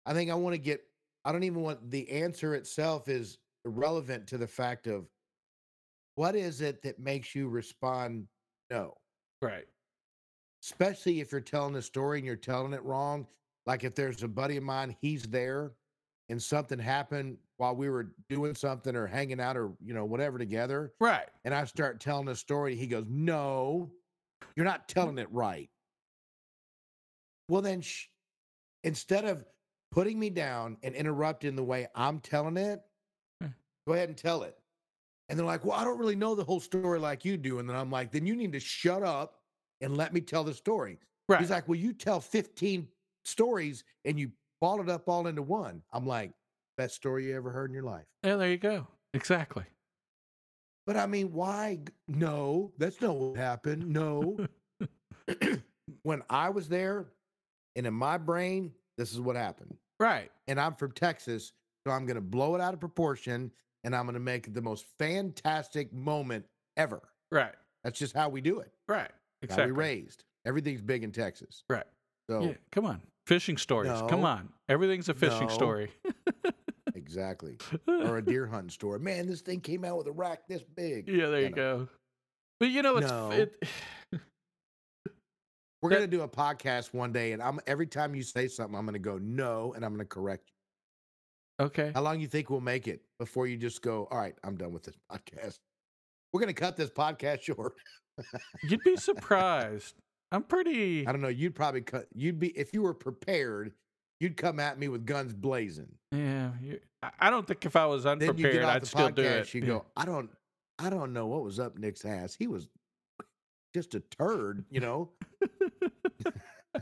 [0.05, 0.83] I think I want to get.
[1.25, 5.07] I don't even want the answer itself is irrelevant to the fact of
[6.17, 8.27] what is it that makes you respond
[8.71, 8.95] no
[9.41, 9.67] Right.
[10.65, 13.27] especially if you're telling a story and you're telling it wrong.
[13.67, 15.73] Like if there's a buddy of mine, he's there
[16.33, 20.39] and something happened while we were doing something or hanging out or, you know, whatever
[20.39, 20.95] together.
[20.99, 21.29] Right.
[21.45, 22.75] And I start telling a story.
[22.75, 23.93] He goes, No,
[24.57, 25.69] you're not telling it right.
[27.49, 28.07] Well, then sh-
[28.83, 29.45] instead of
[29.91, 32.81] putting me down and interrupting the way I'm telling it,
[33.43, 33.49] Hmm.
[33.87, 34.57] go ahead and tell it.
[35.29, 37.59] And they're like, Well, I don't really know the whole story like you do.
[37.59, 39.43] And then I'm like, Then you need to shut up
[39.83, 40.99] and let me tell the story.
[41.29, 41.41] Right.
[41.41, 42.89] He's like, Well, you tell 15
[43.27, 45.83] stories and you ball it up all into one.
[45.93, 46.31] I'm like,
[46.79, 48.07] Best story you ever heard in your life.
[48.25, 48.87] yeah, there you go.
[49.13, 49.65] Exactly.
[50.87, 51.81] But I mean, why?
[52.09, 53.87] No, that's not what happened.
[53.89, 54.39] No.
[56.03, 57.07] when I was there
[57.77, 59.77] and in my brain, this is what happened.
[60.01, 60.31] Right.
[60.49, 61.53] And I'm from Texas,
[61.87, 63.51] so I'm going to blow it out of proportion
[63.85, 66.47] and I'm going to make it the most fantastic moment
[66.79, 67.03] ever.
[67.31, 67.55] Right.
[67.85, 68.73] That's just how we do it.
[68.89, 69.11] Right.
[69.11, 69.67] How Exactly.
[69.73, 70.25] we raised.
[70.47, 71.65] Everything's big in Texas.
[71.69, 71.87] Right.
[72.31, 72.55] So, Yeah.
[72.73, 73.03] Come on.
[73.27, 73.93] Fishing stories.
[74.09, 74.49] Come on.
[74.69, 75.55] Everything's a fishing No.
[75.55, 75.91] story.
[76.95, 77.57] exactly.
[77.87, 78.99] or a deer hunting story.
[78.99, 81.09] Man, this thing came out with a rack this big.
[81.09, 81.55] yeah, there you know.
[81.55, 81.89] go.
[82.61, 83.31] But you know, it's No.
[83.31, 83.63] it,
[85.83, 88.77] We're That- gonna do a podcast one day, and I'm every time you say something,
[88.79, 90.49] I'm gonna go no, and I'm gonna correct
[91.59, 91.67] you.
[91.67, 91.91] okay.
[91.95, 94.07] How long you think we'll make it before you just go?
[94.13, 95.59] All right, I'm done with this podcast.
[96.33, 97.75] We're gonna cut this podcast short.
[98.63, 99.95] You'd be surprised.
[100.33, 101.07] I'm pretty.
[101.07, 101.29] I don't know.
[101.29, 102.09] You'd probably cut.
[102.15, 103.73] You'd be if you were prepared.
[104.19, 105.89] You'd come at me with guns blazing.
[106.13, 106.81] Yeah, you,
[107.21, 109.15] I- don't think if I was unprepared, I'd still podcast.
[109.15, 109.55] do it.
[109.55, 109.85] You go.
[109.97, 110.31] I don't.
[110.79, 112.35] I don't know what was up Nick's ass.
[112.35, 112.69] He was
[113.75, 115.11] just a turd, you know.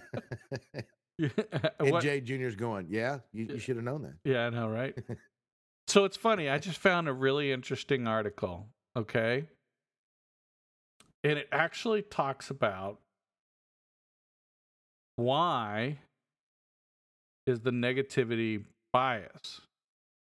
[1.23, 2.87] Uh, and What- Jay Junior's going.
[2.89, 4.15] Yeah, you, you should have known that.
[4.25, 4.97] yeah, I know, right?
[5.87, 6.49] so it's funny.
[6.49, 8.69] I just found a really interesting article.
[8.97, 9.45] Okay,
[11.23, 13.01] and it actually talks about
[15.17, 15.99] why
[17.47, 19.61] is the negativity bias,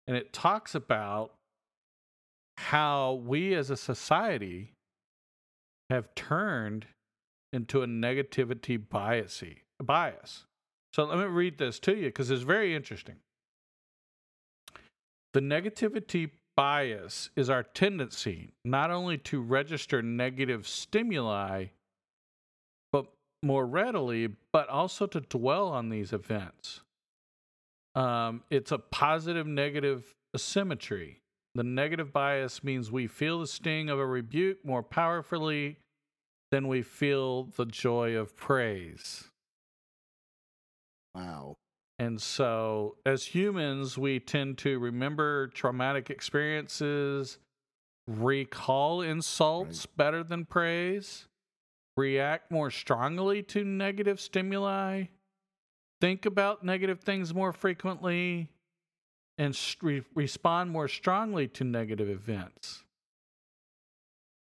[0.06, 1.32] and it talks about
[2.58, 4.72] how we as a society
[5.90, 6.86] have turned
[7.52, 10.44] into a negativity biasy bias.
[10.94, 13.16] So let me read this to you because it's very interesting.
[15.32, 21.66] The negativity bias is our tendency not only to register negative stimuli,
[23.42, 26.80] more readily, but also to dwell on these events.
[27.94, 31.18] Um, it's a positive negative asymmetry.
[31.54, 35.76] The negative bias means we feel the sting of a rebuke more powerfully
[36.50, 39.24] than we feel the joy of praise.
[41.14, 41.56] Wow.
[41.98, 47.38] And so, as humans, we tend to remember traumatic experiences,
[48.08, 51.26] recall insults better than praise,
[51.96, 55.04] react more strongly to negative stimuli,
[56.00, 58.48] think about negative things more frequently,
[59.38, 62.84] and re- respond more strongly to negative events.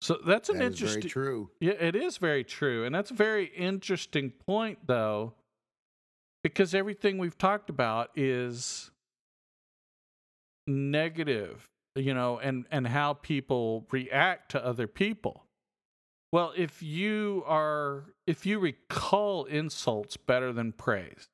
[0.00, 1.08] So that's an That interesting.
[1.08, 1.50] true.
[1.60, 2.84] Yeah, it is very true.
[2.84, 5.34] And that's a very interesting point, though,
[6.42, 8.90] because everything we've talked about is
[10.66, 15.45] negative, you know, and and how people react to other people.
[16.36, 21.30] Well, if you are if you recall insults better than praise,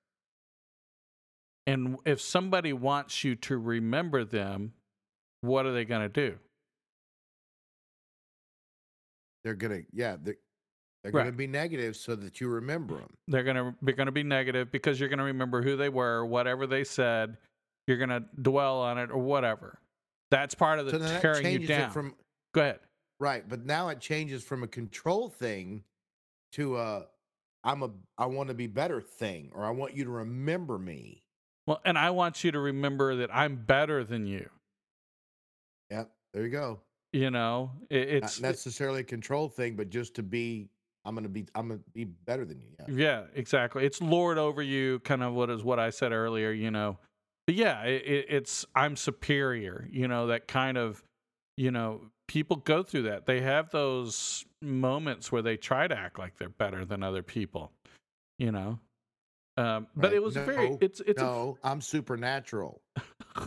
[1.67, 4.75] and if somebody wants you to remember them,
[5.41, 6.39] what are they going to do?
[9.43, 10.37] They're gonna, yeah, they're,
[11.03, 11.25] they're Right.
[11.25, 13.11] gonna be negative so that you remember them.
[13.27, 15.89] They're going to be going to be negative because you're going to remember who they
[15.89, 17.39] were, whatever they said,
[17.89, 19.81] you're going to dwell on it or whatever.
[20.31, 21.91] That's part of the So tearing you down.
[21.91, 22.15] from
[22.55, 22.79] Go ahead.
[23.23, 25.85] Right, but now it changes from a control thing
[26.53, 27.07] to a
[27.65, 31.23] I'm a I want to be better thing, or I want you to remember me.
[31.67, 34.51] Well, and I want you to remember that I'm better than you.
[35.91, 36.81] Yep, there you go.
[37.13, 40.69] You know, it, Not it's necessarily a control thing, but just to be
[41.05, 42.69] I'm gonna be I'm gonna be better than you.
[42.79, 42.87] Yeah.
[42.89, 43.85] yeah, exactly.
[43.85, 46.51] It's lord over you, kind of what is what I said earlier.
[46.51, 46.99] You know,
[47.47, 49.89] but yeah, it, it's I'm superior.
[49.91, 51.03] You know, that kind of,
[51.57, 53.27] you know, people go through that.
[53.27, 57.73] They have those moments where they try to act like they're better than other people.
[58.39, 58.79] You know,
[59.57, 60.15] um, but Right.
[60.15, 60.77] it was a very.
[60.81, 61.21] It's it's.
[61.21, 62.81] no, I'm supernatural.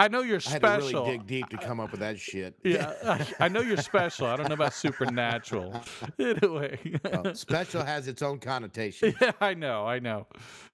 [0.00, 0.64] I know you're special.
[0.68, 2.54] I had to really dig deep to come up with that shit.
[2.64, 4.28] Yeah, I, I know you're special.
[4.28, 5.82] I don't know about supernatural.
[6.20, 9.12] Anyway, Well, special has its own connotation.
[9.20, 10.28] yeah, I know, I know.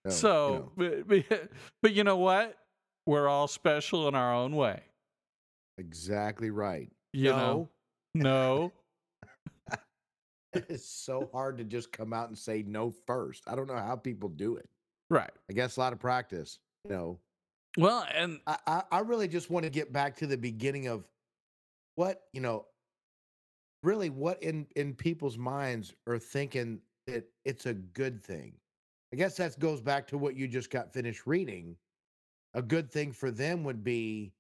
[0.09, 1.25] So, but, but,
[1.81, 2.55] but you know what?
[3.07, 4.83] We're all special in our own way.
[5.79, 6.91] exactly right.
[7.13, 7.69] You no, know?
[8.15, 8.73] No.
[10.55, 13.43] it's so hard to just come out and say no first.
[13.47, 14.69] I don't know how people do it.
[15.11, 15.31] Right.
[15.51, 16.59] I guess a lot of practice.
[16.85, 17.19] You know,
[17.77, 21.05] Well, and I, I, I really just want to get back to the beginning of
[21.97, 22.67] what, you know,
[23.83, 28.55] really what in, in people's minds are thinking that it's a good thing.
[29.13, 31.77] I guess that goes back to what you just got finished reading.
[32.55, 34.33] A good thing for them would be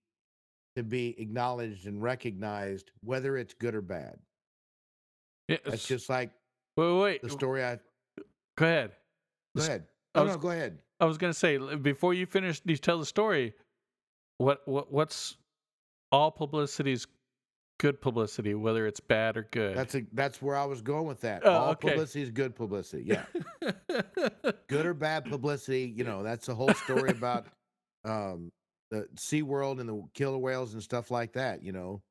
[0.77, 4.19] to be acknowledged and recognized, whether it's good or bad.
[5.49, 6.31] yeah, That's s- just like
[6.77, 7.79] wait, wait, the story I
[8.57, 8.93] Go ahead.
[9.57, 9.87] go ahead.
[10.15, 10.79] I No, was- no, go ahead.
[11.01, 13.53] I was gonna say before you finish, you tell the story.
[14.39, 15.37] What what what's
[16.13, 17.07] all publicity is
[17.81, 19.77] good publicity, whether it's bad or good.
[19.77, 21.43] That's a that's where I was going with that.
[21.45, 21.89] Oh, All okay.
[21.89, 23.05] publicity is good publicity.
[23.05, 23.25] Yeah.
[24.69, 27.47] good or bad publicity, you know, that's the whole story about
[28.05, 28.53] um
[28.91, 32.03] the Sea World and the killer whales and stuff like that, you know.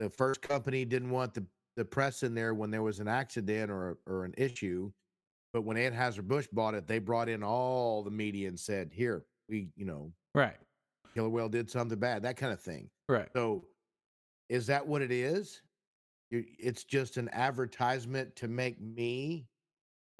[0.00, 3.70] The first company didn't want the the press in there when there was an accident
[3.70, 4.92] or or an issue,
[5.52, 9.70] but when Anheuser-Busch bought it, they brought in all the media and said, "Here, we,
[9.76, 10.58] you know, right.
[11.14, 12.90] killer whale did something bad," that kind of thing.
[13.08, 13.30] Right.
[13.36, 13.68] So,
[14.48, 15.62] is that what it is?
[16.30, 19.48] You- It's just an advertisement to make me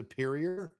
[0.00, 0.72] superior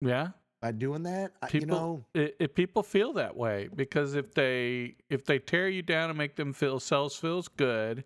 [0.00, 0.32] Yeah.
[0.60, 1.32] By doing that.
[1.42, 5.68] I- People- you know, if people feel that way because if they if they tear
[5.68, 8.04] you down and make them feel selves feels good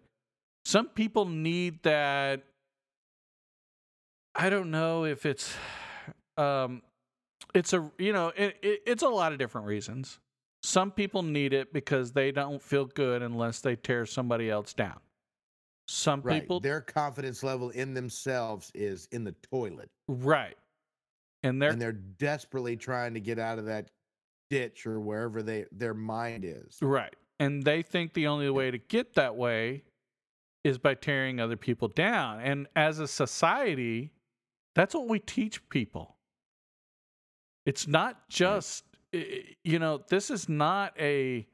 [0.65, 2.43] some people need that
[4.35, 5.55] i don't know if it's
[6.37, 6.81] um
[7.55, 10.19] it's a you know it, it, it's a lot of different reasons
[10.63, 14.99] some people need it because they don't feel good unless they tear somebody else down
[15.87, 16.41] some right?
[16.41, 20.57] people Their confidence level in themselves is in the toilet, right
[21.45, 23.91] and they're and they're desperately trying to get out of that
[24.51, 26.79] ditch or wherever they their mind is.
[26.83, 27.15] Right.
[27.39, 29.85] And they think the only way to get that way
[30.63, 32.41] is by tearing other people down.
[32.41, 34.13] And as a society,
[34.75, 36.17] that's what we teach people.
[37.67, 41.47] It's not just, you know, this is not a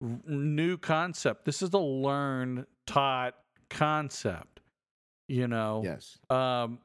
[0.00, 1.44] new concept.
[1.44, 3.34] This is a learned, taught
[3.68, 4.60] concept,
[5.28, 5.82] you know?
[5.84, 6.78] Yes, Um,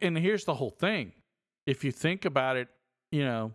[0.00, 1.12] and here's the whole thing.
[1.66, 2.68] If you think about it,
[3.10, 3.52] you know,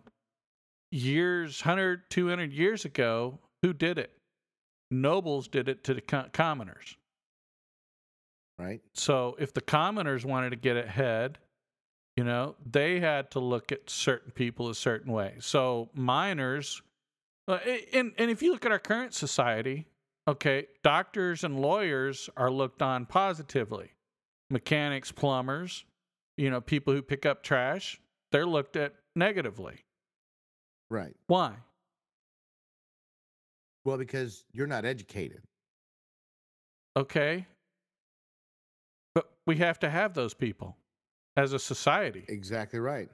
[0.90, 4.12] years, 100, 200 years ago, who did it?
[4.90, 6.96] Nobles did it to the co- commoners.
[8.58, 8.80] right.
[8.94, 11.38] So if the commoners wanted to get ahead,
[12.16, 15.36] you know, they had to look at certain people a certain way.
[15.40, 16.82] So miners,
[17.48, 17.58] uh,
[17.94, 19.86] and and if you look at our current society,
[20.28, 23.92] okay, doctors and lawyers are looked on positively.
[24.50, 25.86] Mechanics, plumbers,
[26.36, 27.98] you know, people who pick up trash,
[28.32, 29.84] they're looked at negatively.
[30.90, 31.14] Right.
[31.26, 31.54] Why?
[33.84, 35.42] Well, because you're not educated.
[36.96, 37.46] Okay.
[39.14, 40.76] But we have to have those people
[41.36, 42.24] as a society.
[42.28, 43.08] Exactly right.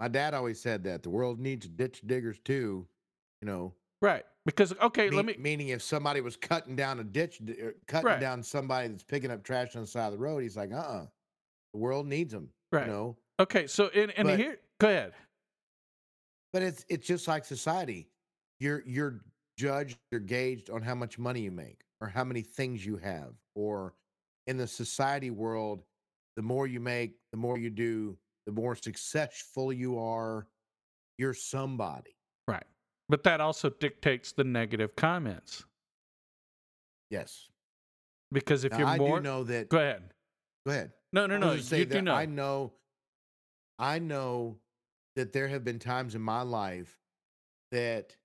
[0.00, 2.86] My dad always said that the world needs ditch diggers too.
[3.40, 4.24] You know, Right.
[4.44, 8.06] Because okay, Me- let me meaning if somebody was cutting down a ditch, er, cutting
[8.06, 8.20] Right.
[8.20, 10.76] down somebody that's picking up trash on the side of the road, he's like, uh,
[10.76, 11.06] uh
[11.72, 12.50] The world needs them.
[12.70, 12.86] Right.
[12.86, 15.12] You know, Okay, so and, and But- here go ahead.
[16.52, 18.08] but it's it's just like society.
[18.60, 19.20] You're you're
[19.58, 23.32] judged, you're gauged on how much money you make or how many things you have.
[23.54, 23.94] Or
[24.46, 25.82] in the society world,
[26.36, 28.16] the more you make, the more you do,
[28.46, 30.46] the more successful you are.
[31.18, 32.14] You're somebody.
[32.46, 32.64] Right.
[33.08, 35.64] But that also dictates the negative comments.
[37.10, 37.48] Yes.
[38.32, 39.68] Because if Now, you're I more do know that.
[39.70, 40.02] go ahead.
[40.66, 40.92] Go ahead.
[41.12, 41.52] No, no, no.
[41.54, 42.12] You do know.
[42.14, 42.72] I know.
[43.78, 44.58] I know
[45.16, 46.98] that there have been times in my life
[47.72, 48.16] that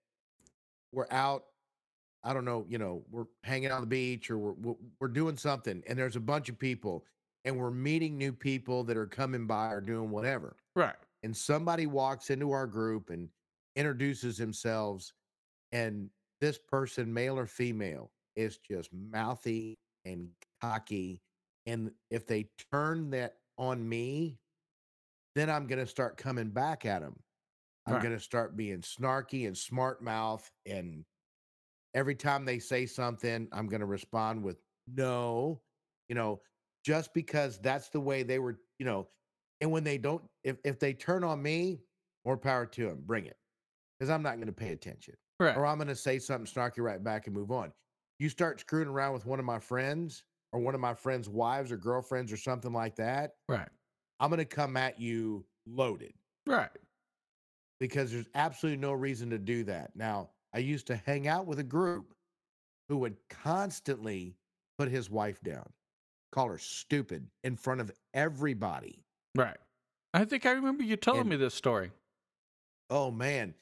[0.92, 1.46] we're out.
[2.24, 2.66] I don't know.
[2.70, 6.16] You know, we're hanging out on the beach or we're- we're doing something, and there's
[6.16, 7.06] a bunch of people,
[7.46, 10.56] and we're meeting new people that are coming by or doing whatever.
[10.76, 10.96] Right.
[11.24, 13.30] And somebody walks into our group and
[13.76, 15.14] introduces themselves,
[15.72, 20.30] and this person, male or female, is just mouthy and
[20.62, 21.22] cocky.
[21.66, 24.40] And if they turn that on me,
[25.36, 27.22] then I'm going to start coming back at them.
[27.88, 28.04] I'm Right.
[28.04, 30.50] going to start being snarky and smart mouth.
[30.66, 31.06] And
[31.94, 34.58] every time they say something, I'm going to respond with
[34.88, 35.62] no,
[36.10, 36.42] you know,
[36.86, 39.10] just because that's the way they were, you know.
[39.62, 41.82] And when they don't, if, if they turn on me,
[42.26, 43.38] more power to them, bring it.
[44.00, 45.56] Because I'm not going to pay attention Right.
[45.56, 47.72] or I'm going to say something snarky right back and move on.
[48.20, 50.24] You start screwing around with one of my friends
[50.54, 53.70] or one of my friends' wives or girlfriends or something like that, Right.
[54.22, 56.14] I'm going to come at you loaded
[56.46, 56.70] Right.
[57.80, 59.96] because there's absolutely no reason to do that.
[59.96, 62.14] Now, I used to hang out with a group
[62.88, 64.36] who would constantly
[64.78, 65.68] put his wife down,
[66.32, 69.04] call her stupid in front of everybody.
[69.36, 69.58] Right.
[70.14, 71.92] I think I remember you telling And- me this story.
[72.92, 73.56] Oh man,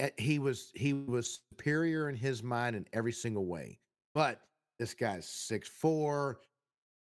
[0.00, 3.78] eh, he was he was superior in his mind in every single way.
[4.14, 4.40] But
[4.80, 6.40] this guy's six four,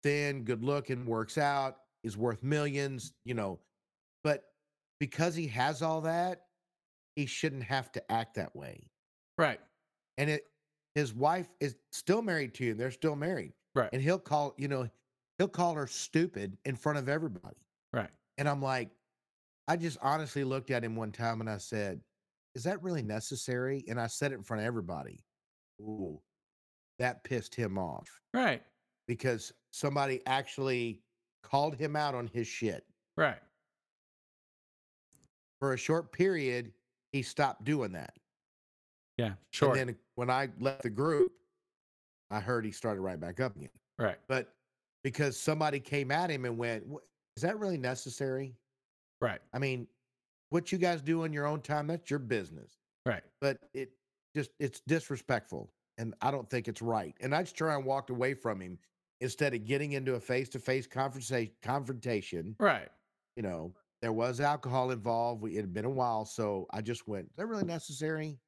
[0.03, 3.61] thin, good looking, works out, is worth millions, you know.
[4.25, 4.45] But
[5.01, 6.43] because he has all that,
[7.17, 8.91] he shouldn't have to act that way.
[9.39, 9.61] Right.
[10.19, 10.45] And it
[10.95, 12.77] his wife is still married to him.
[12.77, 13.53] They're still married.
[13.75, 13.89] Right.
[13.93, 14.89] And he'll call, you know,
[15.39, 17.57] he'll call her stupid in front of everybody.
[17.95, 18.11] Right.
[18.39, 18.91] And I'm like,
[19.69, 22.01] I just honestly looked at him one time and I said,
[22.55, 23.85] Is that really necessary?
[23.89, 25.25] And I said it in front of everybody.
[25.81, 26.21] Ooh,
[26.99, 28.63] that pissed him off Right.
[29.09, 31.01] because somebody actually
[31.43, 32.85] called him out on his shit.
[33.17, 33.39] Right.
[35.61, 36.73] For a short period,
[37.13, 38.15] he stopped doing that.
[39.19, 39.33] Yeah.
[39.51, 39.77] Sure.
[39.77, 41.33] And then when I left the group,
[42.31, 43.69] I heard he started right back up again.
[43.99, 44.17] right.
[44.27, 44.55] But
[45.05, 46.85] because somebody came at him and went,
[47.37, 48.55] Is that really necessary?
[49.21, 49.41] Right.
[49.53, 49.87] I mean,
[50.51, 52.79] what you guys do in your own time, that's your business.
[53.07, 53.23] Right.
[53.41, 53.91] But it
[54.35, 55.71] just it's disrespectful.
[55.99, 57.15] And I don't think it's right.
[57.21, 58.79] And I just try and walked away from him
[59.23, 62.55] instead of getting into a face-to-face confrontation confrontation.
[62.59, 62.89] Right.
[63.37, 65.41] You know, there was alcohol involved.
[65.43, 66.25] We, it had been a while.
[66.25, 68.39] So I just went, is that really necessary?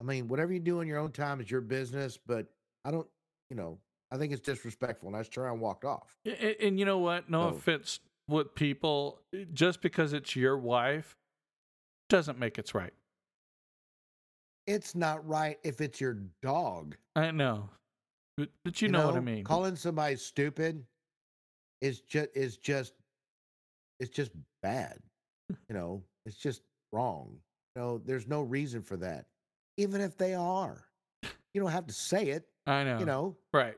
[0.00, 2.46] I mean, whatever you do in your own time is your business, but
[2.84, 3.06] I don't,
[3.50, 3.78] you know,
[4.12, 5.08] I think it's disrespectful.
[5.08, 6.14] And I just try and walked off.
[6.26, 6.30] A-
[6.62, 7.28] a- And, you know what?
[7.28, 11.16] No So- offense with people, eh, just because it's your wife
[12.08, 12.92] doesn't make it's right.
[14.66, 16.96] It's not right if it's your dog.
[17.14, 17.70] I know.
[18.36, 19.44] But, but you, know, what I mean.
[19.44, 20.84] Calling somebody stupid
[21.80, 22.92] is just is just
[23.98, 24.30] it's just
[24.62, 24.98] bad.
[25.68, 26.62] you know, it's just
[26.92, 27.36] wrong.
[27.74, 29.26] You know, there's no reason for that.
[29.76, 30.84] Even if they are.
[31.54, 32.98] You don't have to say it, I know.
[32.98, 33.36] you know.
[33.54, 33.76] Right.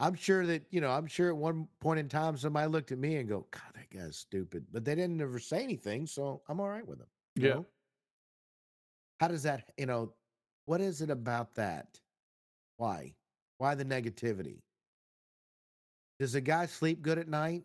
[0.00, 2.98] I'm sure that, you know, I'm sure at one point in time somebody looked at
[2.98, 4.64] me and go, God, that guy's stupid.
[4.72, 7.06] But they didn't ever say anything, so I'm all right with them.
[7.36, 7.54] you Yeah.
[7.54, 7.66] know?
[9.20, 10.12] How does that, you know,
[10.64, 12.00] what is it about that?
[12.78, 13.14] Why?
[13.60, 14.62] Why the negativity?
[16.18, 17.62] Does a guy sleep good at night?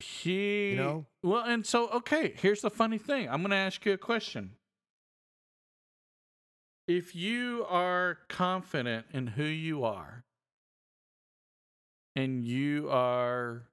[0.00, 0.72] He.
[0.74, 1.04] know?
[1.22, 3.28] Well, and so, okay, here's the funny thing.
[3.28, 4.52] I'm going to ask you a question.
[6.88, 10.24] If you are confident in who you are
[12.14, 13.64] and you are,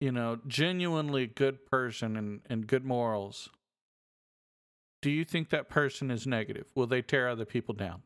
[0.00, 3.50] you know, genuinely good person and, and good morals,
[5.02, 6.66] do you think that person is negative?
[6.74, 8.02] Will they tear other people down?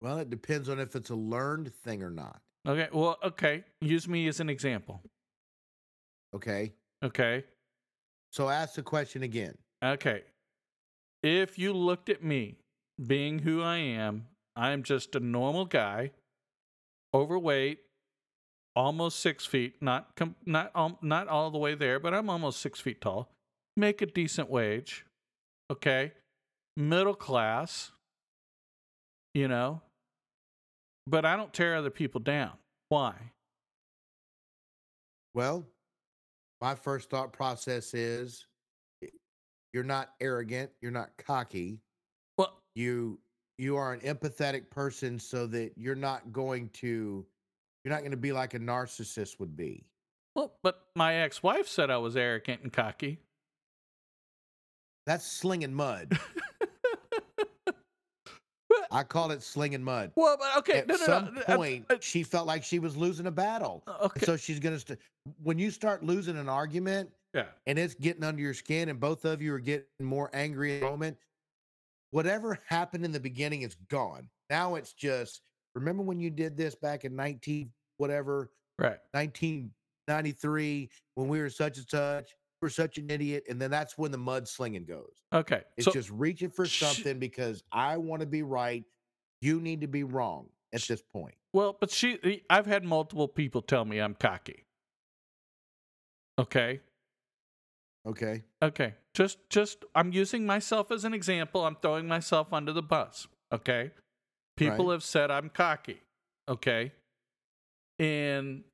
[0.00, 2.40] Well, it depends on if it's a learned thing or not.
[2.66, 2.88] Okay.
[2.92, 3.64] Well, okay.
[3.80, 5.02] Use me as an example.
[6.34, 6.72] Okay.
[7.02, 7.44] Okay.
[8.30, 9.56] So ask the question again.
[9.82, 10.22] Okay.
[11.22, 12.56] If you looked at me
[13.06, 14.26] being who I am,
[14.56, 16.10] I'm just a normal guy,
[17.14, 17.80] overweight,
[18.76, 22.60] almost six feet, not com- not um, not all the way there, but I'm almost
[22.60, 23.33] six feet tall.
[23.76, 25.04] Make a decent wage,
[25.70, 26.12] okay,
[26.76, 27.90] middle class.
[29.34, 29.82] You know,
[31.08, 32.52] but I don't tear other people down.
[32.88, 33.14] Why?
[35.34, 35.64] Well,
[36.60, 38.46] my first thought process is
[39.72, 41.80] you're not arrogant, you're not cocky.
[42.38, 43.18] Well, You
[43.58, 47.26] you are an empathetic person so that you're not going to
[47.84, 49.84] you're not going to be like a narcissist would be.
[50.36, 53.18] well, but my ex-wife said I was arrogant and cocky.
[55.06, 56.18] That's slinging mud.
[58.90, 60.12] I call it slinging mud.
[60.14, 61.40] well, but okay, At no, no, some no.
[61.48, 63.82] uh, point, uh, she felt like she was losing a battle.
[63.86, 64.98] uh, okay, So she's going to st-
[65.42, 69.24] when you start losing an argument yeah, and it's getting under your skin and both
[69.24, 71.16] of you are getting more angry in the moment,
[72.12, 74.28] whatever happened in the beginning is gone.
[74.50, 75.40] Now it's just
[75.74, 78.98] remember when you did this back in 19 whatever right.
[79.12, 82.34] 1993 when we were such and such,
[82.64, 85.12] we're such an idiot and then that's when the mud slinging goes.
[85.32, 88.82] Okay, It's so just reaching for something because I want to be right,
[89.42, 91.34] you need to be wrong at this point.
[91.52, 94.64] well, but she, eh, I've had multiple people tell me I'm cocky.
[96.38, 96.80] Okay,
[98.06, 98.42] Okay?
[98.62, 98.94] Okay.
[99.14, 101.64] Just just I'm using myself as an example.
[101.64, 103.26] I'm throwing myself under the bus.
[103.52, 103.92] Okay.
[104.56, 104.92] People Right.
[104.92, 106.00] have said I'm cocky.
[106.48, 106.92] Okay.
[107.98, 108.64] And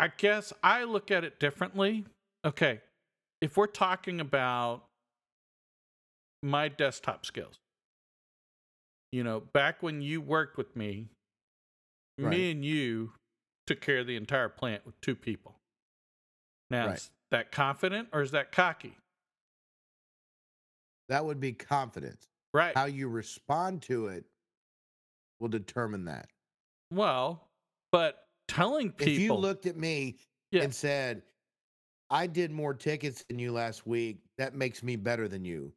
[0.00, 2.06] I guess I look at it differently.
[2.42, 2.80] Okay.
[3.42, 4.84] If we're talking about
[6.42, 7.56] my desktop skills,
[9.12, 11.08] you know, back when you worked with me,
[12.18, 12.30] Right.
[12.30, 13.12] me and you
[13.66, 15.60] took care of the entire plant with two people.
[16.70, 16.96] Now, Right.
[16.96, 18.96] is that confident or is that cocky?
[21.10, 22.26] That would be confidence.
[22.54, 22.74] Right.
[22.74, 24.24] How you respond to it
[25.40, 26.30] will determine that.
[26.90, 27.48] well,
[27.92, 29.12] but telling people.
[29.12, 30.16] If you looked at me
[30.50, 30.62] Yeah.
[30.62, 31.22] and said,
[32.10, 35.72] I did more tickets than you last week, that makes me better than you,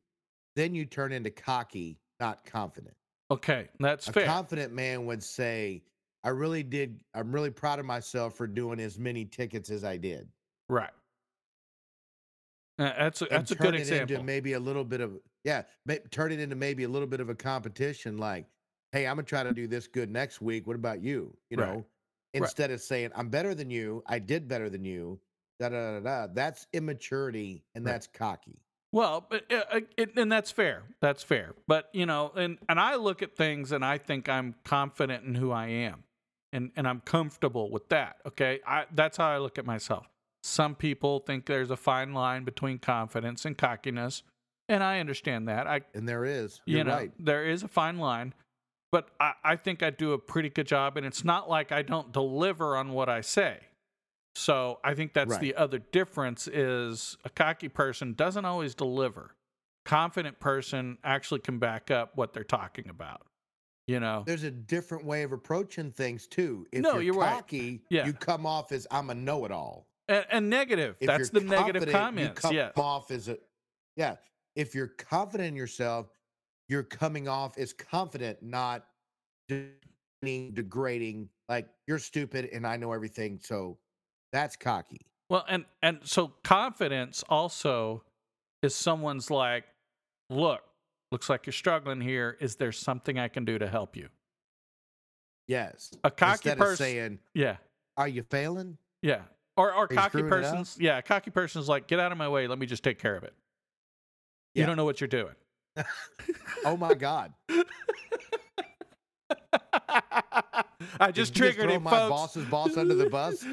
[0.55, 2.95] then you turn into cocky, not confident.
[3.31, 4.23] okay, that's fair.
[4.23, 4.33] A fair.
[4.35, 5.83] confident man would say,
[6.23, 9.97] I really did, I'm really proud of myself for doing as many tickets as I
[9.97, 10.27] did.
[10.69, 10.89] right.
[12.79, 14.15] Uh, that's a, that's a good example.
[14.15, 15.11] into maybe a little bit of
[15.43, 18.17] yeah, ma- turn it into maybe a little bit of a competition.
[18.17, 18.47] Like,
[18.93, 20.65] hey, I'm gonna try to do this good next week.
[20.65, 21.37] What about you?
[21.51, 21.83] You Right.
[22.33, 25.19] Instead of saying I'm better than you, I did better than you.
[25.59, 26.27] Da da da da.
[26.33, 27.91] That's immaturity and Right.
[27.93, 28.59] that's cocky.
[28.91, 30.83] Well, but uh, uh, it, and that's fair.
[31.01, 31.53] That's fair.
[31.67, 35.35] But you know, and and I look at things and I think I'm confident in
[35.35, 36.03] who I am,
[36.51, 38.17] and and I'm comfortable with that.
[38.27, 40.07] Okay, I that's how I look at myself.
[40.43, 44.21] Some people think there's a fine line between confidence and cockiness,
[44.69, 45.65] and I understand that.
[45.67, 46.61] I And there is.
[46.65, 47.11] you You're know right.
[47.17, 48.33] there is a fine line,
[48.93, 51.81] but I, I think I do a pretty good job, and it's not like I
[51.81, 53.57] don't deliver on what I say.
[54.35, 55.41] So I think that's Right.
[55.41, 59.35] the other difference is a cocky person doesn't always deliver.
[59.83, 63.25] Confident person actually can back up what they're talking about.
[63.87, 66.67] You know, There's a different way of approaching things too.
[66.71, 67.33] If No, you're, you're right.
[67.33, 68.05] cocky, Yeah.
[68.05, 69.87] you come off as I'm a know-it-all.
[70.07, 70.97] and, and negative.
[70.99, 72.43] If That's the negative comments.
[72.43, 73.37] You come Yeah, off as a
[73.95, 74.17] yeah.
[74.55, 76.07] If you're confident in yourself,
[76.73, 78.87] you're coming off as confident, not
[80.19, 81.29] degrading.
[81.47, 83.39] Like you're stupid and I know everything.
[83.43, 83.77] So
[84.31, 85.05] that's cocky.
[85.29, 88.03] Well, and and so confidence also
[88.63, 89.65] is someone's like,
[90.31, 90.61] look,
[91.11, 92.37] looks like you're struggling here.
[92.41, 94.09] Is there something I can do to help you?
[95.47, 95.91] Yes.
[96.03, 97.57] A cocky Instead person, saying, yeah,
[97.97, 99.21] "Are you failing?" yeah,
[99.57, 102.47] or or cocky persons, yeah, a cocky person's like, get out of my way.
[102.47, 103.35] Let me just take care of it.
[104.55, 105.35] You don't know what you're doing.
[106.65, 107.33] Oh my God!
[110.99, 112.09] I Did just you triggered throw him, my folks.
[112.09, 113.43] boss's boss under the bus.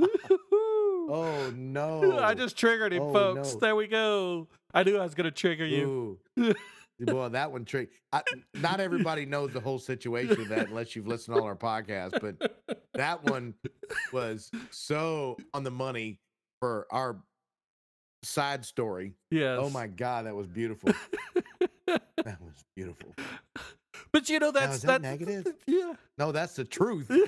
[1.08, 2.18] oh no!
[2.20, 3.54] I just triggered him, Oh, folks.
[3.54, 3.60] no.
[3.60, 4.48] There we go.
[4.72, 6.18] I knew I was going to trigger you.
[7.00, 7.90] Boy, that one trick.
[8.12, 8.22] I,
[8.54, 12.20] not everybody knows the whole situation of that unless you've listened to all our podcasts,
[12.20, 12.56] but
[12.94, 13.54] that one
[14.12, 16.20] was so on the money
[16.60, 17.20] for our
[18.22, 19.14] side story.
[19.16, 19.58] Oh yes.
[19.60, 20.92] Oh my God, that was beautiful.
[21.86, 23.14] That was beautiful.
[24.12, 25.54] But you know Now, that's is that that's- negative?
[25.66, 25.94] Yeah.
[26.18, 27.10] No, that's the truth.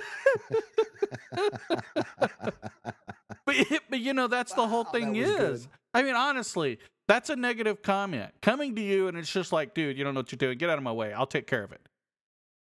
[3.44, 3.56] But
[3.90, 5.52] but you know that's the whole thing that was good.
[5.54, 5.68] is.
[5.94, 6.78] I mean, honestly,
[7.08, 10.20] that's a negative comment coming to you, and it's just like, dude, you don't know
[10.20, 10.58] what you're doing.
[10.58, 11.12] Get out of my way.
[11.12, 11.80] I'll take care of it.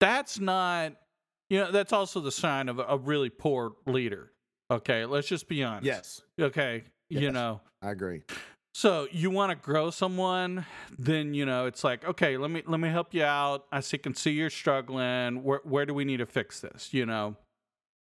[0.01, 0.93] That's not.
[1.51, 4.33] You know, that's also the sign of a really poor leader.
[4.70, 5.85] Okay, let's just be honest.
[5.85, 7.61] yes, Okay, you know.
[7.82, 8.22] I agree.
[8.72, 10.64] So you want to grow someone,
[10.98, 13.66] then you know it's like, okay, let me let me help you out.
[13.72, 15.42] I see, can see you're struggling.
[15.42, 16.94] Where where do we need to fix this?
[16.94, 17.36] You know,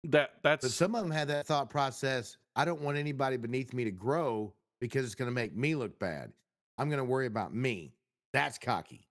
[0.06, 2.38] that But that's some of them had that thought process.
[2.56, 5.99] I don't want anybody beneath me to grow because it's going to make me look
[5.99, 6.32] bad.
[6.78, 7.93] I'm going to worry about me.
[8.32, 9.08] That's cocky.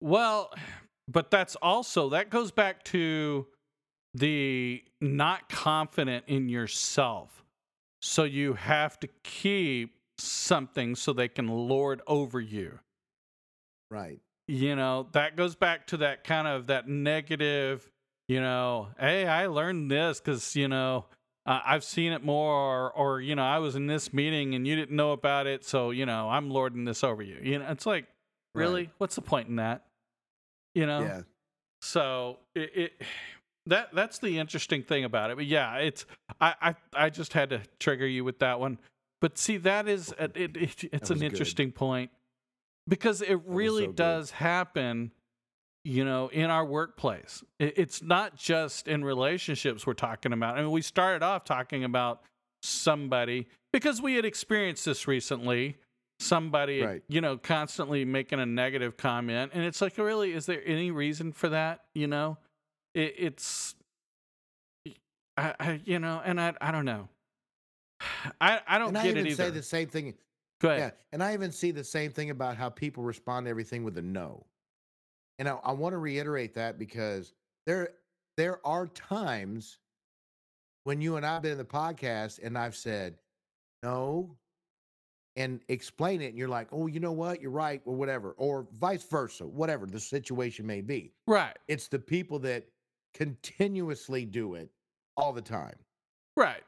[0.00, 0.52] Well,
[1.08, 3.46] but that's also that goes back to
[4.14, 7.44] the not confident in yourself.
[8.00, 12.78] So you have to keep something so they can lord over you.
[13.90, 14.20] Right.
[14.46, 17.90] You know, that goes back to that kind of that negative,
[18.28, 21.06] you know, hey, I learned this cuz you know,
[21.46, 24.66] uh, I've seen it more or, or you know, I was in this meeting and
[24.66, 27.38] you didn't know about it, so you know, I'm lording this over you.
[27.42, 28.06] You know, it's like
[28.54, 28.90] really, Right.
[28.98, 29.84] what's the point in that?
[30.74, 31.00] You know?
[31.02, 31.22] Yeah.
[31.80, 33.02] So it, it
[33.68, 35.36] that that's the interesting thing about it.
[35.36, 36.04] But yeah, it's
[36.40, 38.78] I I, I just had to trigger you with that one.
[39.20, 41.26] But see, that is it, it, it- it's an good.
[41.32, 42.10] interesting point
[42.86, 43.96] because it really so good.
[43.96, 45.12] does happen.
[45.84, 50.58] You know, in our workplace, it, it's not just in relationships we're talking about.
[50.58, 52.20] I mean, we started off talking about
[52.62, 55.76] somebody because we had experienced this recently.
[56.20, 57.02] Somebody, Right.
[57.08, 61.30] you know, constantly making a negative comment, and it's like, really, is there any reason
[61.32, 61.84] for that?
[61.94, 62.38] You know,
[62.94, 63.74] it, it's,
[65.36, 67.08] I, I, you know, and I, I don't know.
[68.40, 70.14] I, I don't And I get even it say the same thing.
[70.60, 70.80] Go ahead.
[70.80, 70.90] Yeah.
[71.12, 74.02] And I even see the same thing about how people respond to everything with a
[74.02, 74.44] no.
[75.38, 77.32] And I, I want to reiterate that because
[77.66, 77.90] there
[78.36, 79.78] there are times
[80.84, 83.18] when you and I've been in the podcast and I've said
[83.82, 84.36] no
[85.36, 87.40] and explain it and you're like, oh, you know what?
[87.40, 91.12] You're right, or whatever, or vice versa, whatever the situation may be.
[91.26, 92.66] Right, It's the people that
[93.18, 94.70] continuously do it
[95.16, 95.74] all the time
[96.36, 96.62] right,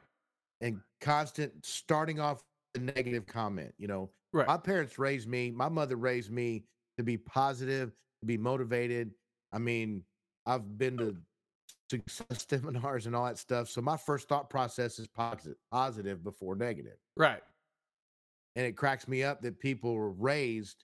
[0.59, 2.43] and constant starting off
[2.75, 3.73] a negative comment.
[3.77, 4.47] You know, right.
[4.47, 6.65] my parents raised me, my mother raised me
[6.97, 7.91] to be positive,
[8.21, 9.11] to be motivated.
[9.53, 10.03] I mean,
[10.45, 11.15] I've been to
[11.89, 13.69] success seminars and all that stuff.
[13.69, 16.97] So my first thought process is positive, positive before negative.
[17.15, 17.41] right.
[18.57, 20.83] And it cracks me up that people were raised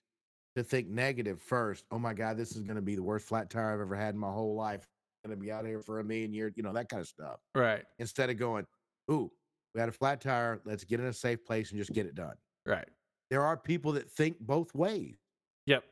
[0.56, 1.84] to think negative first.
[1.90, 4.14] Oh my God, this is going to be the worst flat tire I've ever had
[4.14, 4.88] in my whole life.
[5.28, 7.38] Going to be out here for a million years, you know, that kind of stuff.
[7.54, 8.66] Right, Instead of going,
[9.10, 9.30] ooh,
[9.74, 10.60] we had a flat tire.
[10.64, 12.34] Let's get in a safe place and just get it done.
[12.66, 12.88] right.
[13.30, 15.16] There are people that think both ways.
[15.66, 15.84] Yep.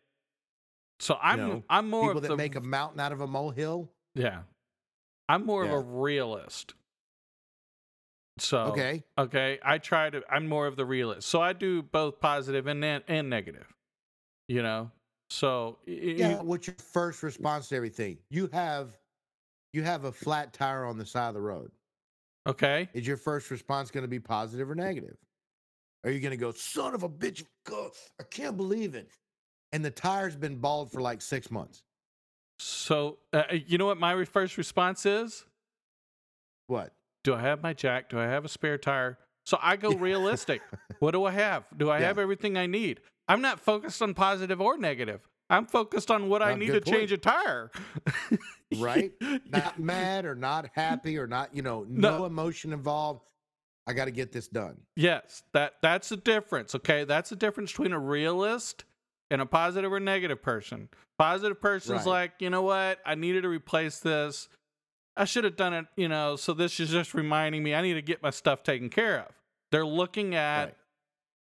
[1.01, 3.93] So I'm know, I'm more people that the make a mountain out of a molehill.
[4.15, 4.43] yeah.
[5.29, 5.73] I'm more Yeah.
[5.73, 6.73] of a realist.
[8.39, 9.03] So Okay.
[9.19, 10.23] okay, I try to.
[10.31, 11.29] I'm more of the realist.
[11.29, 13.67] So I do both positive and ne- and negative.
[14.49, 14.91] You know.
[15.31, 16.41] So Yeah.
[16.43, 18.19] What's your first response to everything?
[18.31, 18.97] You have
[19.77, 21.71] you have a flat tire on the side of the road.
[22.49, 22.89] okay.
[22.95, 25.17] Is your first response going to be positive or negative?
[26.05, 27.45] Are you going to go, son of a bitch?
[27.67, 29.11] God, I can't believe it.
[29.73, 31.83] And the tire's been bald for like six months.
[32.59, 35.45] So uh, you know what my first response is?
[36.69, 36.93] What?
[37.25, 38.09] Do I have my jack?
[38.09, 39.19] Do I have a spare tire?
[39.45, 40.63] So I go realistic.
[41.01, 41.65] what do I have?
[41.77, 42.07] Do I Yeah.
[42.07, 43.01] have everything I need?
[43.29, 45.21] I'm not focused on positive or negative.
[45.49, 47.71] I'm focused on what I Uh, need to good change a tire.
[48.79, 49.13] Right?
[49.49, 52.19] Not mad or not happy or not, you know, No.
[52.19, 53.23] no, emotion involved.
[53.87, 54.81] I got to get this done.
[54.97, 56.75] Yes, that that's the difference.
[56.75, 58.85] Okay, that's the difference between a realist
[59.31, 60.89] and a positive or negative person.
[61.17, 62.07] Positive person's Right.
[62.07, 62.99] like, you know what?
[63.07, 64.49] I needed to replace this.
[65.17, 65.87] I should have done it.
[65.97, 68.91] You know, so this is just reminding me I need to get my stuff taken
[68.91, 69.33] care of.
[69.71, 70.75] They're looking at, Right.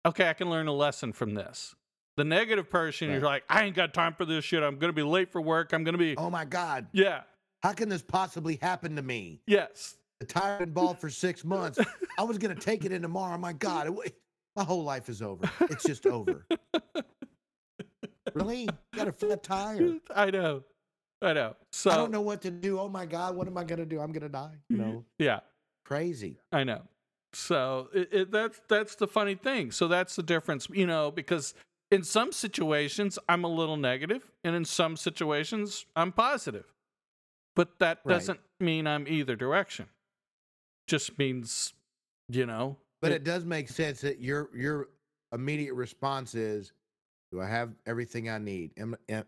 [0.06, 1.76] okay, I can learn a lesson from this.
[2.18, 4.64] The negative person, you're like, I ain't got time for this shit.
[4.64, 5.72] I'm gonna be late for work.
[5.72, 6.88] I'm gonna be, Oh my God.
[6.92, 7.22] yeah,
[7.62, 9.42] How can this possibly happen to me?
[9.46, 11.80] yes, The tire been bald for six months.
[12.18, 13.38] I was going to take it in tomorrow.
[13.38, 13.88] My God.
[14.04, 14.16] it
[14.56, 15.50] my whole life is over.
[15.70, 16.44] It's just over.
[18.34, 18.62] really?
[18.62, 20.00] You Got a flat tire.
[20.16, 20.64] I know,
[21.22, 21.56] I know.
[21.72, 22.80] So I don't know what to do.
[22.80, 23.36] Oh my God.
[23.36, 24.00] What am I going to do?
[24.00, 24.56] I'm going to die.
[24.70, 24.90] You mm-hmm.
[24.90, 25.42] know, yeah.
[25.86, 26.40] crazy.
[26.52, 26.82] I know.
[27.34, 29.72] So it, it, that's that's the funny thing.
[29.72, 31.54] So that's the difference, you know, because
[31.92, 36.74] in some situations I'm a little negative, and in some situations I'm positive.
[37.56, 38.14] But that Right.
[38.16, 39.90] doesn't mean I'm either direction.
[40.88, 41.74] Just means,
[42.30, 42.78] you know.
[43.02, 44.90] But it does make sense that your your
[45.34, 46.72] immediate response is,
[47.32, 48.72] "Do I have everything I need?
[48.78, 49.26] Am am,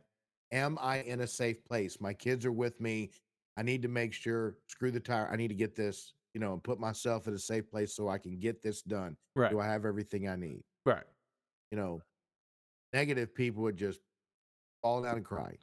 [0.52, 2.00] am I in a safe place?
[2.00, 3.12] My kids are with me.
[3.58, 4.58] I need to make sure.
[4.68, 5.28] Screw the tire.
[5.30, 6.14] I need to get this.
[6.36, 9.18] You know, and put myself in a safe place so I can get this done.
[9.36, 10.64] right, Do I have everything I need?
[10.86, 11.04] right,
[11.72, 12.02] You know,
[12.94, 14.00] negative people would just
[14.82, 15.56] fall down and cry.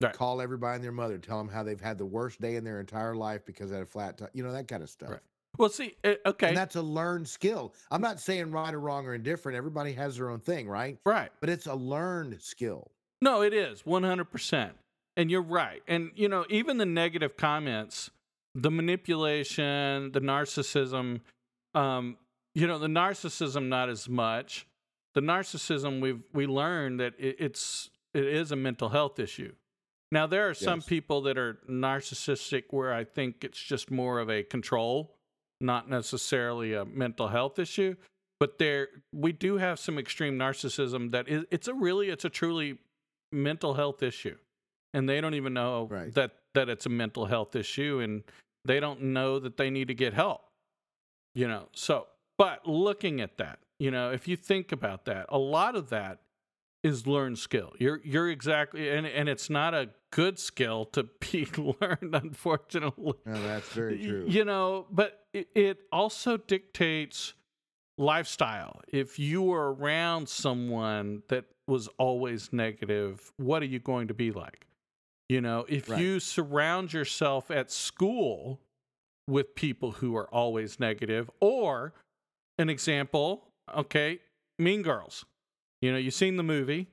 [0.00, 0.12] Right.
[0.12, 2.80] Call everybody and their mother, tell them how they've had the worst day in their
[2.80, 4.30] entire life because they had a flat tire.
[4.34, 5.10] You know that kind of stuff.
[5.10, 5.20] Right.
[5.58, 7.74] Well, see, uh, okay, And that's a learned skill.
[7.90, 9.56] I'm not saying right or wrong or indifferent.
[9.56, 10.98] Everybody has their own thing, right?
[11.06, 11.30] right.
[11.40, 12.90] But it's a learned skill.
[13.22, 14.70] No, it is 100%.
[15.16, 15.82] And you're right.
[15.88, 18.10] And, you know, even the negative comments,
[18.54, 21.20] the manipulation, the narcissism,
[21.74, 22.18] um,
[22.54, 24.66] you know, the narcissism, not as much.
[25.16, 29.54] The narcissism, we've, we learned that it, it's, it is a mental health issue.
[30.12, 30.86] Now there are some Yes.
[30.86, 35.16] people that are narcissistic where I think it's just more of a control,
[35.58, 37.96] not necessarily a mental health issue.
[38.38, 42.30] But there we do have some extreme narcissism that is it's a really it's a
[42.30, 42.76] truly
[43.32, 44.36] mental health issue.
[44.92, 46.12] And they don't even know Right.
[46.14, 48.22] that that it's a mental health issue and
[48.66, 50.42] they don't know that they need to get help.
[51.34, 51.68] You know.
[51.72, 52.06] So,
[52.36, 56.20] but looking at that, you know, if you think about that, a lot of that
[56.82, 57.72] is learned skill.
[57.78, 63.14] You're you're exactly and and it's not a good skill to be learned unfortunately.
[63.24, 64.26] No, that's very true.
[64.28, 67.34] You know, but it, it also dictates
[67.98, 68.80] lifestyle.
[68.88, 74.30] If you were around someone that was always negative, what are you going to be
[74.30, 74.66] like?
[75.28, 76.00] You know, if Right.
[76.00, 78.60] you surround yourself at school
[79.26, 81.94] with people who are always negative, or
[82.58, 84.20] an example, okay,
[84.58, 85.24] Mean Girls.
[85.80, 86.88] You know, you've seen the movie,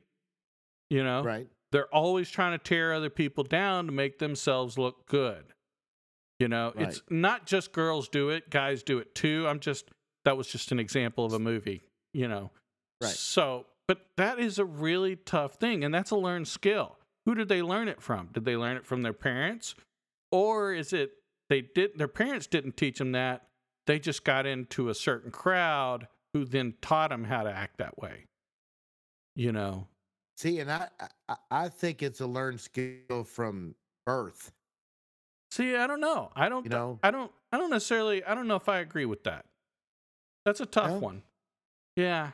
[0.89, 1.47] you know, Right.
[1.71, 5.53] they're always trying to tear other people down to make themselves look good.
[6.39, 9.45] You know, it's not just girls do it, guys do it too.
[9.47, 9.89] I'm just
[10.25, 12.51] that was just an example of a movie, you know.
[13.01, 13.11] Right.
[13.11, 16.97] So, but that is a really tough thing and that's a learned skill.
[17.25, 18.29] Who did they learn it from?
[18.33, 19.75] Did they learn it from their parents?
[20.31, 21.13] Or is it
[21.49, 23.47] they did their parents didn't teach them that.
[23.85, 27.97] They just got into a certain crowd who then taught them how to act that
[27.97, 28.25] way.
[29.35, 29.87] You know.
[30.37, 30.87] See, and I,
[31.29, 33.75] I I think it's a learned skill from
[34.05, 34.51] birth.
[35.51, 36.31] See, I don't know.
[36.35, 36.63] I don't.
[36.65, 37.31] You know, I don't.
[37.51, 38.23] I don't necessarily.
[38.23, 39.45] I don't know if I agree with that.
[40.45, 40.99] That's a tough No?
[40.99, 41.21] one.
[41.95, 42.31] Yeah.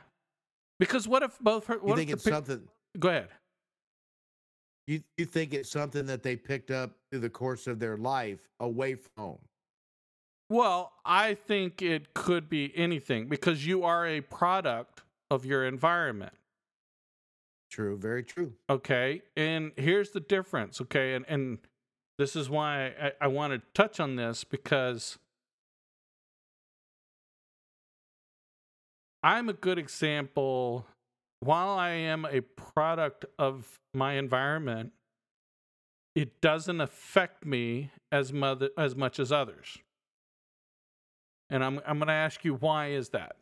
[0.78, 1.74] Because what if both her?
[1.74, 2.62] you What think if it's pic- something
[2.98, 3.28] Go ahead.
[4.86, 8.40] you you think it's something that they picked up through the course of their life
[8.60, 9.38] away from home.
[10.50, 16.32] Well, I think it could be anything because you are a product of your environment.
[17.70, 18.54] True, very true.
[18.68, 19.22] Okay.
[19.36, 20.80] And here's the difference.
[20.80, 21.14] Okay.
[21.14, 21.58] And, and
[22.18, 25.18] this is why I, I want to touch on this because
[29.22, 30.84] I'm a good example.
[31.38, 34.92] While I am a product of my environment,
[36.16, 39.78] it doesn't affect me as, mother, as much as others.
[41.50, 43.36] And I'm, I'm going to ask you, why is that?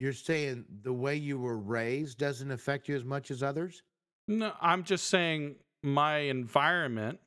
[0.00, 3.82] You're saying the way you were raised doesn't affect you as much as others?
[4.26, 5.54] No, I'm just saying
[5.84, 7.20] my environment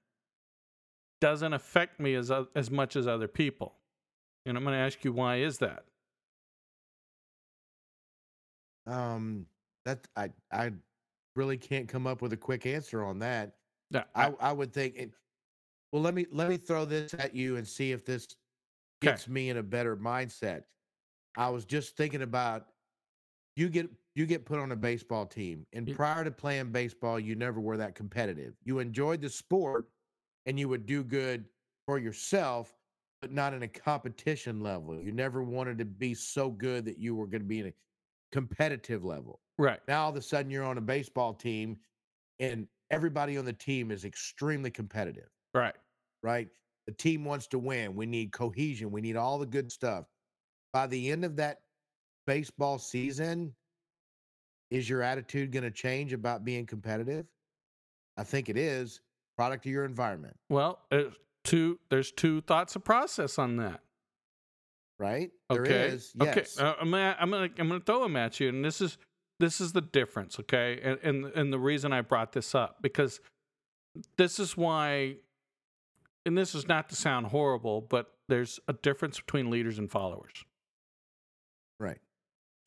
[1.21, 3.75] doesn't affect me as as much as other people.
[4.45, 5.85] And I'm going to ask you why is that?
[8.85, 9.45] Um,
[9.85, 10.71] that I I
[11.35, 13.55] really can't come up with a quick answer on that.
[13.91, 15.11] Yeah, I, I would think it,
[15.95, 18.27] well let me let me throw this at you and see if this
[19.01, 20.63] gets me in a better mindset.
[21.37, 22.65] I was just thinking about
[23.55, 27.33] you get you get put on a baseball team and prior to playing baseball you
[27.35, 28.55] never were that competitive.
[28.65, 29.85] You enjoyed the sport
[30.45, 31.45] and you would do good
[31.85, 32.75] for yourself
[33.21, 35.01] but not in a competition level.
[35.01, 37.73] You never wanted to be so good that you were going to be in a
[38.33, 39.39] competitive level.
[39.57, 39.79] right.
[39.87, 41.77] Now all of a sudden you're on a baseball team
[42.41, 45.73] and everybody on the team is extremely competitive, Right.
[46.25, 46.49] Right?
[46.87, 47.95] The team wants to win.
[47.95, 48.91] We need cohesion.
[48.91, 50.05] We need all the good stuff.
[50.73, 51.59] By the end of that
[52.27, 53.53] baseball season,
[54.71, 57.25] is your attitude going to change about being competitive?
[58.17, 59.01] I think it is.
[59.37, 61.13] Product of your environment, Well, there's
[61.43, 63.81] two there's two thoughts of process on that.
[64.97, 65.29] right?
[65.51, 65.61] Okay.
[65.63, 66.13] There is.
[66.15, 66.57] Yes.
[66.57, 66.65] Okay.
[66.69, 68.97] Uh, I'm gonna, I'm gonna I'm gonna throw them at you, and this is
[69.41, 70.39] this is the difference.
[70.39, 70.79] Okay.
[70.81, 73.19] And and and the reason I brought this up because
[74.17, 75.17] this is why,
[76.25, 80.43] and this is not to sound horrible, but there's a difference between leaders and followers.
[81.79, 81.99] right.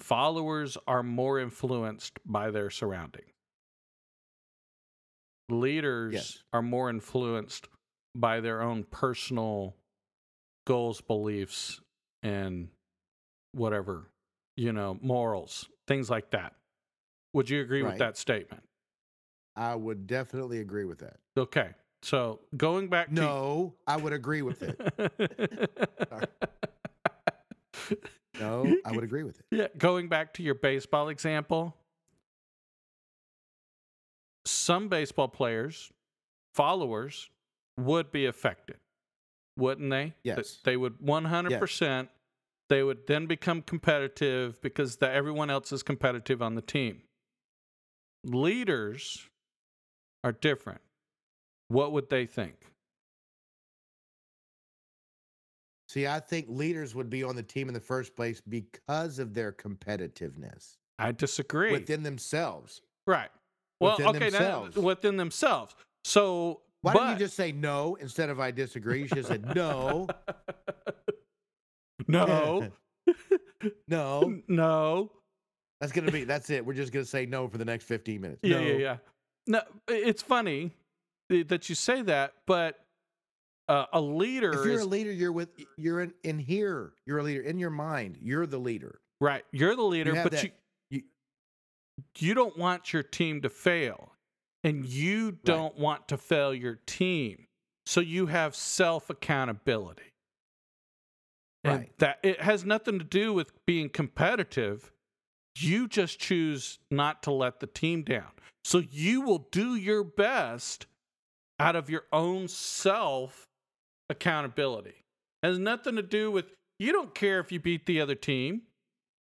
[0.01, 3.25] Followers are more influenced by their surrounding.
[5.49, 6.43] Leaders Yes.
[6.53, 7.69] are more influenced
[8.15, 9.77] by their own personal
[10.67, 11.81] goals, beliefs,
[12.23, 12.69] and
[13.53, 14.11] whatever,
[14.57, 16.55] you know, morals, things like that.
[17.33, 18.63] Would you agree with that statement?
[19.57, 21.19] I would definitely agree with that.
[21.37, 21.75] Okay.
[22.03, 25.71] So going back No, I would agree with it.
[28.39, 29.47] No, I would agree with it.
[29.51, 31.77] Yeah, going back to your baseball example,
[34.45, 35.91] some baseball players,
[36.55, 37.31] followers,
[37.77, 38.77] would be affected,
[39.57, 40.15] wouldn't they?
[40.23, 40.59] Yes.
[40.65, 42.09] They would 100%.
[42.69, 47.03] They would then become competitive because the, everyone else is competitive on the team.
[48.25, 49.27] Leaders
[50.23, 50.81] are different.
[51.69, 52.55] What would they think?
[55.89, 59.33] See, I think leaders would be on the team in the first place because of
[59.33, 61.73] their competitiveness I disagree.
[61.73, 62.83] within themselves.
[63.07, 63.31] Right.
[63.81, 65.75] Well, Within okay, now- within themselves.
[66.05, 69.01] So, Why but, don't you just say no instead of I disagree?
[69.03, 70.09] You should have said no,
[72.09, 72.69] no,
[73.89, 74.41] no.
[74.49, 75.11] no.
[75.81, 76.25] That's gonna be.
[76.25, 76.65] That's it.
[76.67, 78.41] We're just gonna say no for the next fifteen minutes.
[78.43, 78.67] Yeah, no.
[78.67, 78.97] yeah, yeah.
[79.47, 80.73] No, it's funny
[81.29, 82.79] that you say that, but
[83.69, 85.51] uh, a leader If you're is a leader, you're with.
[85.77, 86.93] You're in, in here.
[87.07, 88.17] You're a leader in your mind.
[88.21, 89.01] You're the leader.
[89.21, 89.45] right.
[89.53, 90.51] You're the leader, have but that- you,
[90.91, 91.03] you-
[92.19, 94.13] you don't want your team to fail,
[94.65, 97.45] and you don't want to fail your team.
[97.87, 100.03] So you have self accountability.
[101.65, 101.99] And Right.
[101.99, 104.93] that it has nothing to do with being competitive.
[105.57, 108.31] You just choose not to let the team down.
[108.65, 110.87] So you will do your best
[111.59, 113.47] out of your own self
[114.11, 114.95] accountability.
[115.43, 116.47] has nothing to do with
[116.79, 118.63] you don't care if you beat the other team.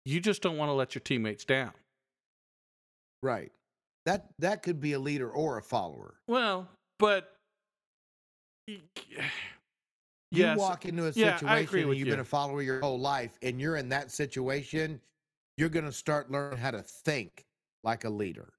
[0.04, 1.72] You just don't want to let your teammates down.
[3.22, 3.52] Right.
[4.06, 6.14] That that could be a leader or a follower.
[6.28, 6.68] Well,
[6.98, 7.32] but
[10.30, 12.12] You yes, walk into a situation agree and you've you.
[12.12, 15.00] been a follower your whole life, and you're in that situation.
[15.56, 17.44] You're gonna start learning how to think
[17.84, 18.52] like a leader.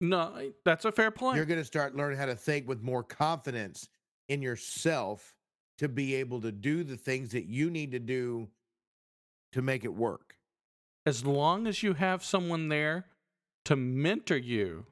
[0.00, 1.36] No, that's a fair point.
[1.36, 3.88] You're gonna start learning how to think with more confidence
[4.28, 5.34] in yourself
[5.78, 8.48] to be able to do the things that you need to do
[9.52, 10.36] to make it work.
[11.06, 13.06] as long as you have someone there
[13.64, 14.86] to mentor you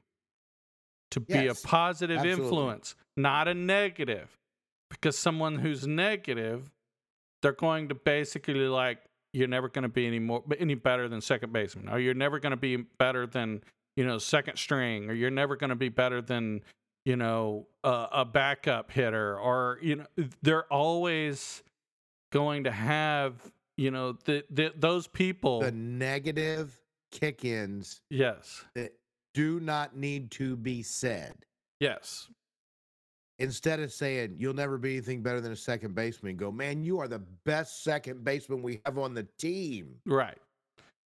[1.11, 2.43] to be a positive absolutely.
[2.43, 4.37] influence, not a negative.
[4.89, 6.71] Because someone who's negative,
[7.41, 8.99] they're going to basically like,
[9.33, 12.39] you're never going to be any more any better than second baseman, or you're never
[12.39, 13.61] going to be better than
[13.99, 16.61] you know second string, or you're never going to be better than
[17.03, 20.05] you know a, a backup hitter, or you know
[20.41, 21.63] they're always
[22.31, 23.33] going to have
[23.75, 25.59] you know the, the those people.
[25.59, 26.81] The negative
[27.11, 28.93] kick-ins yes, that
[29.33, 31.35] do not need to be said.
[31.81, 32.29] yes,
[33.37, 36.99] Instead of saying you'll never be anything better than a second baseman, go, man, you
[36.99, 39.95] are the best second baseman we have on the team.
[40.05, 40.37] right,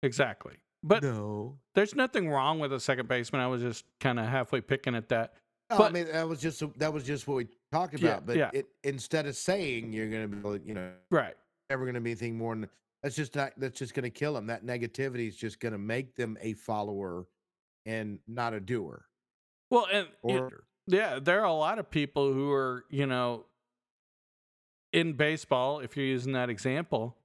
[0.04, 0.54] exactly.
[0.84, 1.58] But no.
[1.76, 3.42] there's nothing wrong with a second baseman.
[3.42, 5.34] I was just kind of halfway picking at that.
[5.70, 8.26] No, I mean that was just that was just what we talked Yeah, about.
[8.28, 8.50] but yeah.
[8.54, 11.36] it instead of saying you're gonna be, like, you know, Right.
[11.70, 12.70] never gonna be anything more than
[13.02, 14.48] that's just not that's just gonna kill them.
[14.48, 17.26] That negativity is just gonna make them a follower
[17.86, 19.06] and not a doer.
[19.72, 23.46] Well, and Or yeah, there are a lot of people who are, you know,
[24.92, 27.18] in baseball, if you're using that example,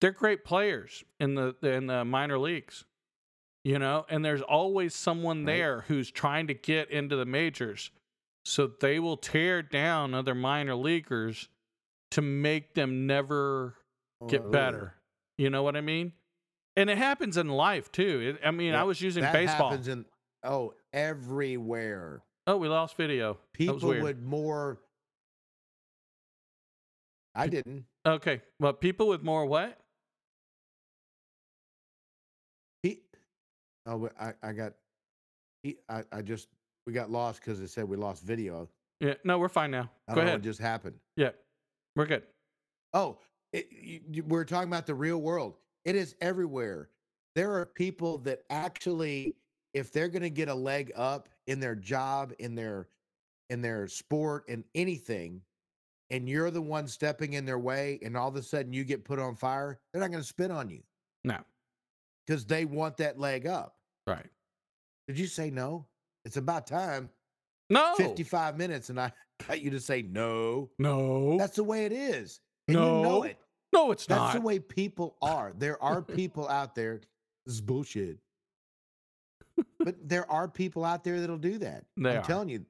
[0.00, 2.84] they're great players in the in the minor leagues.
[3.62, 5.52] You know, and there's always someone Right.
[5.52, 7.90] there who's trying to get into the majors.
[8.44, 11.50] So they will tear down other minor leaguers
[12.12, 13.76] to make them never
[14.28, 14.50] get oh.
[14.50, 14.94] better.
[15.36, 16.12] You know what I mean?
[16.76, 18.36] And it happens in life too.
[18.38, 19.70] It, I mean, I was using That baseball.
[19.70, 20.06] happens in
[20.42, 22.22] oh everywhere.
[22.46, 23.38] Oh, we lost video.
[23.52, 24.80] People would more.
[27.34, 27.84] I didn't.
[28.06, 28.40] Okay.
[28.58, 29.79] Well, people with more what?
[33.86, 34.74] Oh, I, I got.
[35.62, 36.48] He, I, I just
[36.86, 38.68] we got lost because it said we lost video.
[39.00, 39.14] Yeah.
[39.24, 39.90] No, we're fine now.
[40.08, 40.40] I Go don't know ahead.
[40.40, 40.96] what just happened.
[41.16, 41.30] Yeah.
[41.96, 42.22] We're good.
[42.94, 43.18] Oh,
[43.52, 45.56] it, you, you- we're talking about the real world.
[45.84, 46.88] It is everywhere.
[47.34, 49.34] There are people that actually,
[49.74, 52.88] if they're going to get a leg up in their job, in their
[53.50, 55.40] in their sport, in anything,
[56.10, 59.04] and you're the one stepping in their way, and all of a sudden you get
[59.04, 60.82] put on fire, they're not going to spit on you
[61.24, 61.38] No.
[62.30, 63.74] Because they want that leg up.
[64.06, 64.26] Right.
[65.08, 65.86] Did you say no?
[66.24, 67.10] It's about time.
[67.70, 67.94] No.
[67.96, 69.12] 55 minutes, and I
[69.48, 70.70] got you to say no.
[70.78, 71.36] No.
[71.38, 72.40] That's the way it is.
[72.68, 73.36] And you know No, it.
[73.72, 74.24] no, it's That's not.
[74.26, 75.52] That's the way people are.
[75.58, 77.00] There are people out there.
[77.46, 78.18] This is bullshit.
[79.80, 81.84] but there are people out there that'll do that.
[81.96, 82.22] They I'm are.
[82.22, 82.64] telling you.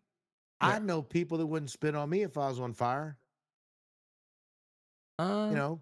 [0.63, 3.17] I know people that wouldn't spit on me if I was on fire.
[5.19, 5.81] uh, You know,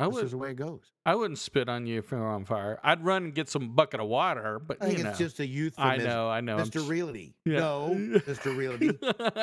[0.00, 0.20] I that's would.
[0.22, 0.80] just the way it goes.
[1.06, 2.78] I wouldn't spit on you if you were on fire.
[2.82, 5.10] I'd run and get some bucket of water, but I think know.
[5.10, 6.06] it's just a euphemism.
[6.08, 6.28] I know.
[6.28, 6.86] I know, Mr.
[6.88, 7.34] Realty.
[7.44, 7.58] Yeah.
[7.60, 8.56] No, Mr.
[8.56, 8.98] Realty.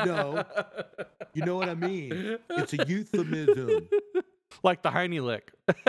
[0.05, 0.43] No.
[1.33, 2.37] You know what I mean?
[2.49, 3.87] It's a euphemism.
[4.63, 5.51] like the Heine lick.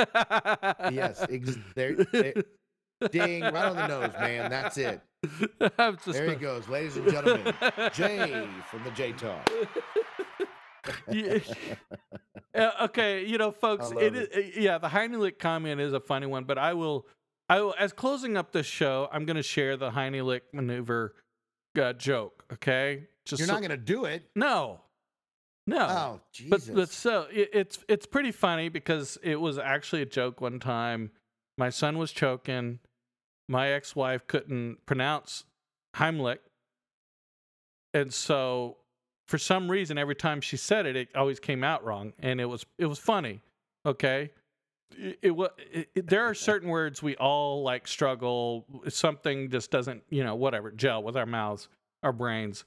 [0.92, 2.34] Yes, ex- there, there-
[3.10, 4.50] ding, right on the nose, man.
[4.50, 5.00] That's it.
[6.06, 7.54] There he goes, ladies and gentlemen.
[7.92, 9.48] Jay from the Jay Talk.
[11.10, 11.38] Yeah.
[12.54, 16.42] Uh, okay, you know, folks, it uh, yeah, the Heinrich comment is a funny one,
[16.44, 17.06] but I will,
[17.48, 21.14] I will, as closing up this show, I'm going to share the Heinrich maneuver
[21.80, 22.44] uh, joke.
[22.54, 24.30] Okay, just You're so- not going to do it.
[24.34, 24.80] no,
[25.66, 25.78] no.
[25.78, 26.74] Oh, but Jesus.
[26.74, 31.10] but so it, it's it's pretty funny because it was actually a joke one time.
[31.58, 32.80] My son was choking.
[33.48, 35.44] My ex-wife couldn't pronounce
[35.96, 36.38] Heimlich.
[37.94, 38.78] And so
[39.28, 42.46] for some reason every time she said it it always came out wrong and it
[42.46, 43.40] was it was funny.
[43.86, 44.30] Okay?
[44.96, 45.32] It, it,
[45.72, 50.34] it, it there are certain words we all like struggle something just doesn't, you know,
[50.34, 51.68] whatever, gel with our mouths,
[52.02, 52.64] our brains.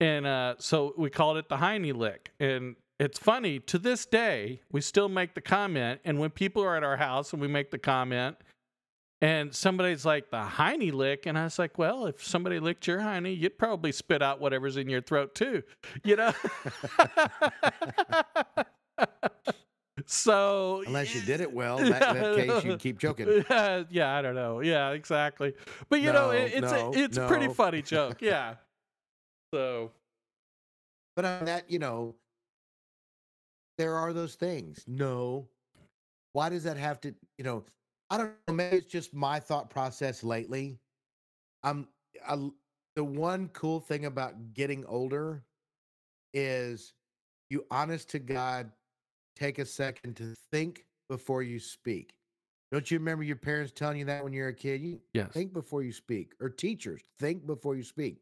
[0.00, 4.60] And uh so we called it the Heine lick and it's funny to this day
[4.70, 7.72] we still make the comment and when people are at our house and we make
[7.72, 8.36] the comment
[9.20, 13.00] and somebody's like the Heine lick, and I was like, well, if somebody licked your
[13.00, 15.62] Heine, you'd probably spit out whatever's in your throat too,
[16.02, 16.32] you know.
[20.06, 23.44] so Unless you did it well, in that, that case you keep joking.
[23.50, 24.60] yeah, yeah, I don't know.
[24.60, 25.54] Yeah, exactly.
[25.88, 28.20] But you know, it, it's no, a, it's a pretty funny joke.
[28.20, 28.54] Yeah.
[29.52, 29.92] So
[31.16, 32.14] But on that, you know,
[33.78, 34.84] there are those things.
[34.86, 35.48] No.
[36.32, 37.64] Why does that have to, you know,
[38.10, 38.54] I don't know.
[38.54, 40.78] Maybe it's just my thought process lately.
[41.62, 41.88] I'm,
[42.26, 42.50] I,
[42.96, 45.42] the one cool thing about getting older
[46.32, 46.92] is
[47.50, 48.70] you honest to God
[49.36, 52.14] take a second to think before you speak.
[52.72, 54.80] Don't you remember your parents telling you that when you were a kid?
[54.80, 58.18] You yes, think before you speak, or teachers think before you speak.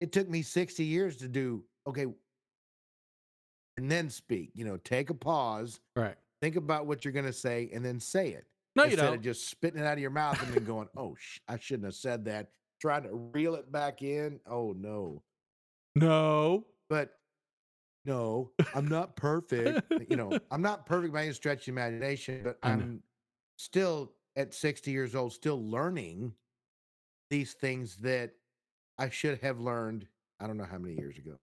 [0.00, 2.06] It took me 60 years to do okay,
[3.76, 4.50] and then speak.
[4.54, 6.16] You know, take a pause, right.
[6.42, 8.44] think about what you're going to say, and then say it.
[8.74, 9.16] No, you instead don't.
[9.16, 11.84] of just spitting it out of your mouth and then going, "Oh, sh- I shouldn't
[11.84, 12.48] have said that."
[12.80, 14.40] Trying to reel it back in.
[14.46, 15.22] Oh no!
[15.94, 16.66] no.
[16.88, 17.12] But
[18.04, 19.92] no, I'm not perfect.
[20.10, 23.02] you know, I'm not perfect by any stretch of imagination, but I'm
[23.56, 26.32] still at 60 years old, still learning
[27.30, 28.32] these things that
[28.98, 30.06] I should have learned.
[30.40, 31.36] I don't know how many years ago.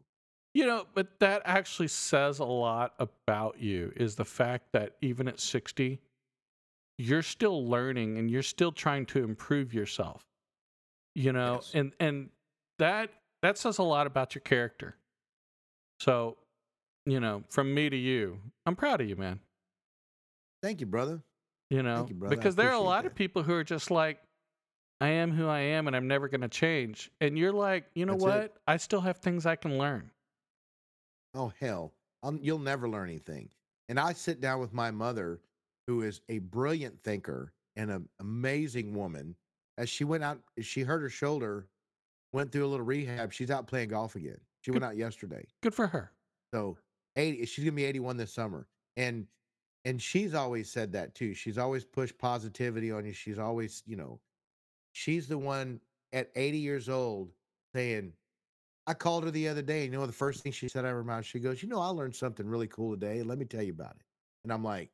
[0.54, 5.28] You know, but that actually says a lot about you is the fact that even
[5.28, 6.02] at 60,
[7.00, 10.26] you're still learning and you're still trying to improve yourself.
[11.16, 11.72] You know, Yes.
[11.74, 12.30] and and
[12.78, 13.10] that
[13.42, 14.96] that says a lot about your character.
[16.02, 16.38] So,
[17.06, 19.40] you know, from me to you, I'm proud of you, man.
[20.62, 21.22] Thank you, brother.
[21.70, 22.36] You know, you, brother.
[22.36, 23.12] Because there are a lot that.
[23.12, 24.20] of people who are just like,
[25.02, 27.10] I am who I am and I'm never going to change.
[27.22, 28.28] And you're like, you know That's it.
[28.28, 28.58] what?
[28.68, 30.12] I still have things I can learn.
[31.34, 31.94] Oh hell,
[32.24, 33.50] i you'll never learn anything.
[33.88, 35.40] And I sit down with my mother,
[35.90, 39.36] who is a brilliant thinker and an amazing woman.
[39.80, 41.68] As she went out, she hurt her shoulder,
[42.32, 43.34] went through a little rehab.
[43.34, 44.38] She's out playing golf again.
[44.62, 45.44] She went out yesterday.
[45.64, 46.12] Good for her.
[46.54, 46.78] So
[47.16, 48.68] eighty, she's gonna be eighty-one this summer,
[48.98, 49.26] and
[49.84, 51.34] and she's always said that too.
[51.34, 53.14] She's always pushed positivity on you.
[53.14, 54.20] She's always, you know,
[54.92, 55.80] she's the one
[56.14, 57.32] at eighty years old
[57.74, 58.14] saying,
[58.86, 59.86] I called her the other day.
[59.86, 61.70] And you know, the first thing she said out of her mouth, she goes, You
[61.70, 63.24] know, I learned something really cool today.
[63.24, 64.04] Let me tell you about it.
[64.44, 64.92] And I'm like,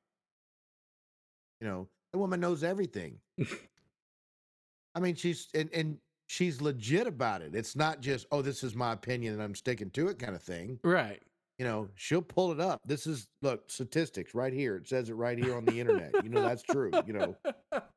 [1.65, 3.17] You know, the woman knows everything.
[4.95, 5.97] I mean, she's, and, and
[6.27, 7.55] she's legit about it.
[7.55, 10.43] It's not just, Oh, this is my opinion and I'm sticking to it kind of
[10.43, 10.79] thing.
[10.83, 11.23] Right.
[11.57, 12.81] You know, she'll pull it up.
[12.85, 14.75] This is, look, statistics right here.
[14.75, 16.11] It says it right here on the internet.
[16.23, 17.35] You know, that's true, you know,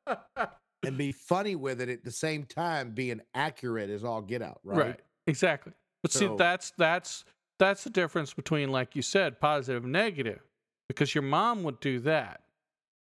[0.83, 4.61] and be funny with it at the same time, being accurate as all get out.
[4.63, 4.79] Right.
[4.79, 4.99] right.
[5.27, 5.73] Exactly.
[6.01, 7.23] But see, that's that's
[7.59, 10.39] that's the difference between, like you said, positive and negative.
[10.87, 12.41] Because your mom would do that,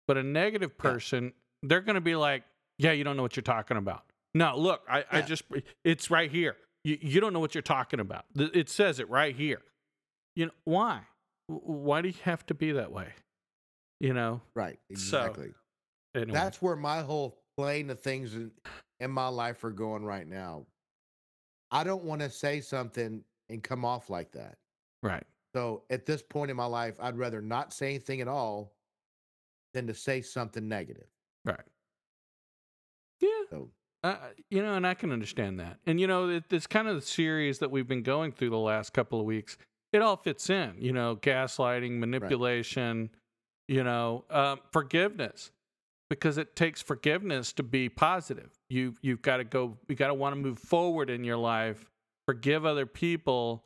[0.07, 0.81] but a negative Yeah.
[0.91, 1.33] person,
[1.63, 2.43] they're going to be like,
[2.77, 4.03] "Yeah, you don't know what you're talking about."
[4.33, 5.43] No, look, I, I just
[5.83, 6.57] it's right here.
[6.83, 8.25] You you don't know what you're talking about.
[8.35, 9.61] It says it right here.
[10.35, 11.01] You know why?
[11.47, 13.09] Why do you have to be that way?
[13.99, 14.41] You know.
[14.55, 14.79] Right.
[14.89, 15.53] So, Exactly.
[16.15, 16.31] Anyway.
[16.33, 18.51] That's where my whole plane of things in,
[18.99, 20.65] in my life are going right now.
[21.71, 24.57] I don't want to say something and come off like that.
[25.01, 25.23] right.
[25.55, 28.73] So at this point in my life, I'd rather not say anything at all
[29.75, 31.07] than to say something negative.
[31.45, 31.67] Right.
[33.21, 33.29] Yeah.
[33.51, 33.69] So
[34.03, 34.17] Uh,
[34.51, 35.79] you know, and I can understand that.
[35.87, 38.57] And you know, it, it's kind of the series that we've been going through the
[38.57, 39.57] last couple of weeks.
[39.93, 40.75] It all fits in.
[40.79, 43.09] You know, gaslighting, manipulation.
[43.67, 45.49] You know, um, forgiveness,
[46.07, 48.51] because it takes forgiveness to be positive.
[48.69, 49.77] You you've got to go.
[49.89, 51.89] You got to want to move forward in your life.
[52.27, 53.65] Forgive other people,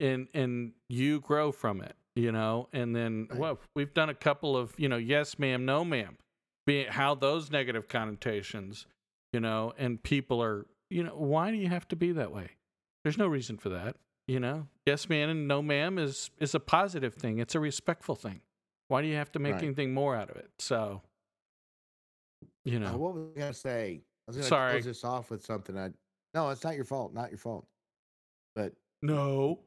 [0.00, 1.96] and and you grow from it.
[2.16, 3.38] You know, and then Right.
[3.38, 6.16] well, we've done a couple of you know, yes ma'am, no ma'am,
[6.66, 8.86] being how those negative connotations
[9.32, 12.50] you know, and people are, you know, why do you have to be that way?
[13.04, 13.96] There's no reason for that,
[14.26, 14.66] you know.
[14.86, 17.38] Yes, ma'am and no, ma'am is is a positive thing.
[17.38, 18.40] It's a respectful thing.
[18.88, 19.64] Why do you have to make Right.
[19.64, 20.50] anything more out of it?
[20.58, 21.02] So,
[22.64, 24.00] you uh, know, what was I to say?
[24.26, 24.72] I was to Sorry.
[24.72, 25.76] close this off with something.
[25.78, 25.90] I
[26.34, 27.12] no, it's not your fault.
[27.14, 27.66] Not your fault.
[28.54, 29.60] But no,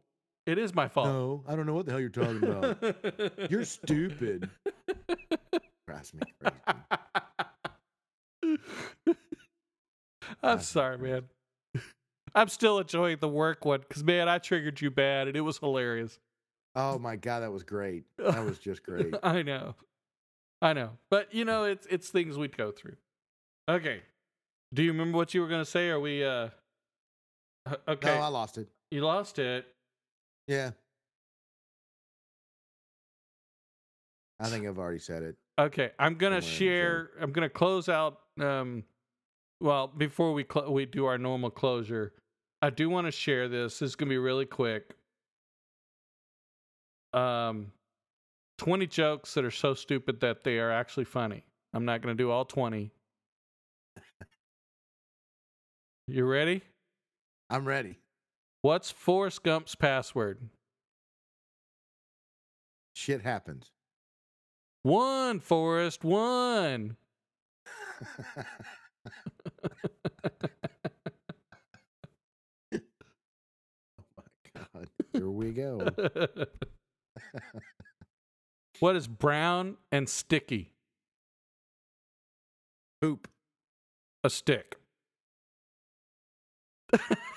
[0.45, 1.07] it is my fault.
[1.07, 3.49] no, I don't know what the hell you're talking about.
[3.51, 4.49] you're stupid.
[5.87, 6.21] Drives me.
[10.43, 11.23] I'm sorry, man.
[12.33, 15.57] I'm still enjoying the work one because man, I triggered you bad and it was
[15.57, 16.17] hilarious.
[16.75, 18.05] Oh my god, that was great.
[18.17, 19.13] That was just great.
[19.23, 19.75] I know,
[20.61, 22.95] I know, but you know, it's it's things we'd go through.
[23.69, 24.01] Okay,
[24.73, 25.89] do you remember what you were gonna say?
[25.89, 26.23] Are we?
[26.23, 26.49] uh
[27.87, 28.67] Okay, No, I lost it.
[28.89, 29.65] you lost it.
[30.47, 30.71] Yeah.
[34.39, 35.35] I think I've already said it.
[35.59, 37.09] Okay, I'm gonna Somewhere in the share.
[37.21, 38.21] I'm gonna close out.
[38.39, 38.83] Um,
[39.59, 42.13] well, before we cl- we do our normal closure,
[42.63, 43.79] I do want to share this.
[43.79, 44.95] This is gonna be really quick.
[47.13, 47.71] Um,
[48.57, 51.43] twenty jokes that are so stupid that they are actually funny.
[51.73, 52.91] I'm not gonna do all twenty.
[56.07, 56.61] You ready?
[57.49, 58.00] I'm ready.
[58.63, 60.49] What's Forrest Gump's password?
[62.93, 63.71] Shit happens.
[64.83, 66.97] One, Forrest, one.
[72.73, 74.23] Oh my
[74.73, 75.87] God, here we go.
[78.79, 80.73] what is brown and sticky?
[83.01, 83.27] Poop.
[84.23, 84.77] A stick.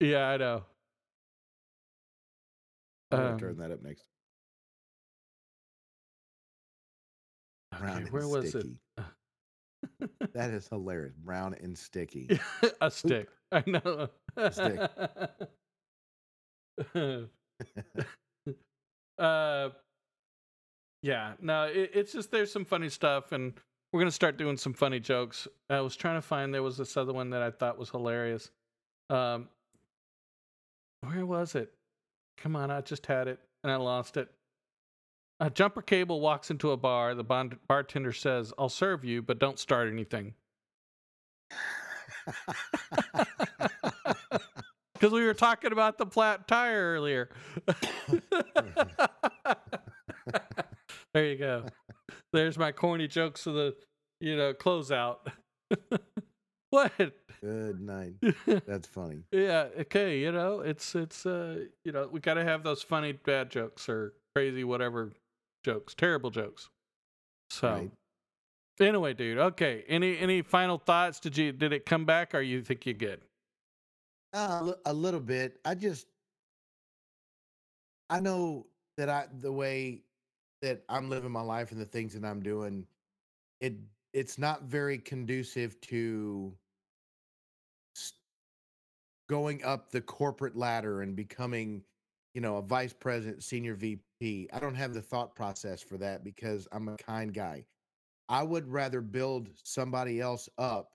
[0.00, 0.64] yeah, I know.
[3.12, 4.04] Um, turn that up next.
[7.74, 8.78] okay, Brown and where was sticky.
[10.34, 11.14] That is hilarious.
[11.16, 12.38] Brown and sticky.
[12.80, 13.28] a stick.
[13.52, 14.08] I know.
[14.36, 14.78] A stick.
[19.18, 19.68] uh,
[21.02, 21.32] yeah.
[21.40, 23.54] No, it, it's just there's some funny stuff, and
[23.92, 25.48] we're gonna start doing some funny jokes.
[25.70, 28.50] I was trying to find there was this other one that I thought was hilarious.
[29.08, 29.48] Um,
[31.02, 31.72] where was it?
[32.38, 34.28] Come on, I just had it and I lost it.
[35.40, 37.14] A jumper cable walks into a bar.
[37.14, 40.34] The bond- bartender says, "I'll serve you, but don't start anything."
[45.00, 47.30] Because we were talking about the flat tire earlier.
[51.14, 51.64] there you go.
[52.34, 53.74] There's my corny jokes of the,
[54.20, 55.16] you know, closeout.
[56.70, 56.92] what?
[57.42, 58.14] Good night.
[58.66, 59.22] That's funny.
[59.32, 59.68] yeah.
[59.80, 60.18] Okay.
[60.18, 63.88] You know, it's it's uh, you know, we got to have those funny bad jokes
[63.88, 65.12] or crazy whatever
[65.64, 66.68] jokes, terrible jokes.
[67.50, 67.72] So.
[67.72, 67.90] Right.
[68.78, 69.38] Anyway, dude.
[69.38, 69.84] Okay.
[69.88, 71.20] Any any final thoughts?
[71.20, 73.20] Did you did it come back, or you think you're good?
[74.32, 75.58] Uh, a little bit.
[75.64, 76.06] I just,
[78.08, 78.66] I know
[78.96, 80.02] that I the way
[80.62, 82.86] that I'm living my life and the things that I'm doing,
[83.60, 83.74] it
[84.12, 86.52] it's not very conducive to
[89.30, 91.84] going up the corporate ladder and becoming,
[92.34, 94.48] you know, a vice president, senior VP.
[94.52, 97.64] I don't have the thought process for that because I'm a kind guy.
[98.28, 100.90] I would rather build somebody else up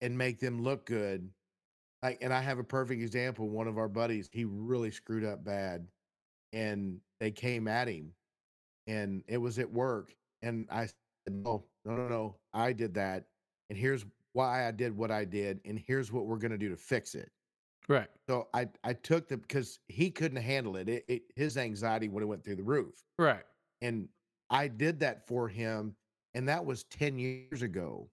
[0.00, 1.28] and make them look good.
[2.04, 3.48] Like, and I have a perfect example.
[3.48, 5.88] One of our buddies, he really screwed up bad,
[6.52, 8.12] and they came at him,
[8.86, 10.14] and it was at work.
[10.42, 10.94] And I said,
[11.28, 13.24] "No, no, no, no, I did that,
[13.68, 14.04] and here's
[14.36, 17.32] why I did what I did, and here's what we're gonna do to fix it."
[17.88, 18.10] Right.
[18.28, 20.88] So I I took the because he couldn't handle it.
[20.88, 23.44] It, it his anxiety would have went through the roof, Right.
[23.82, 24.08] and
[24.50, 25.96] I did that for him,
[26.34, 28.10] and that was ten years ago,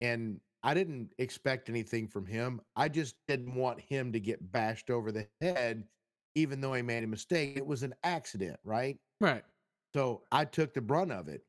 [0.00, 2.62] and I didn't expect anything from him.
[2.76, 5.88] I just didn't want him to get bashed over the head,
[6.34, 7.56] even though he made a mistake.
[7.56, 8.98] It was an accident, right?
[9.20, 9.44] Right.
[9.94, 11.44] So I took the brunt of it,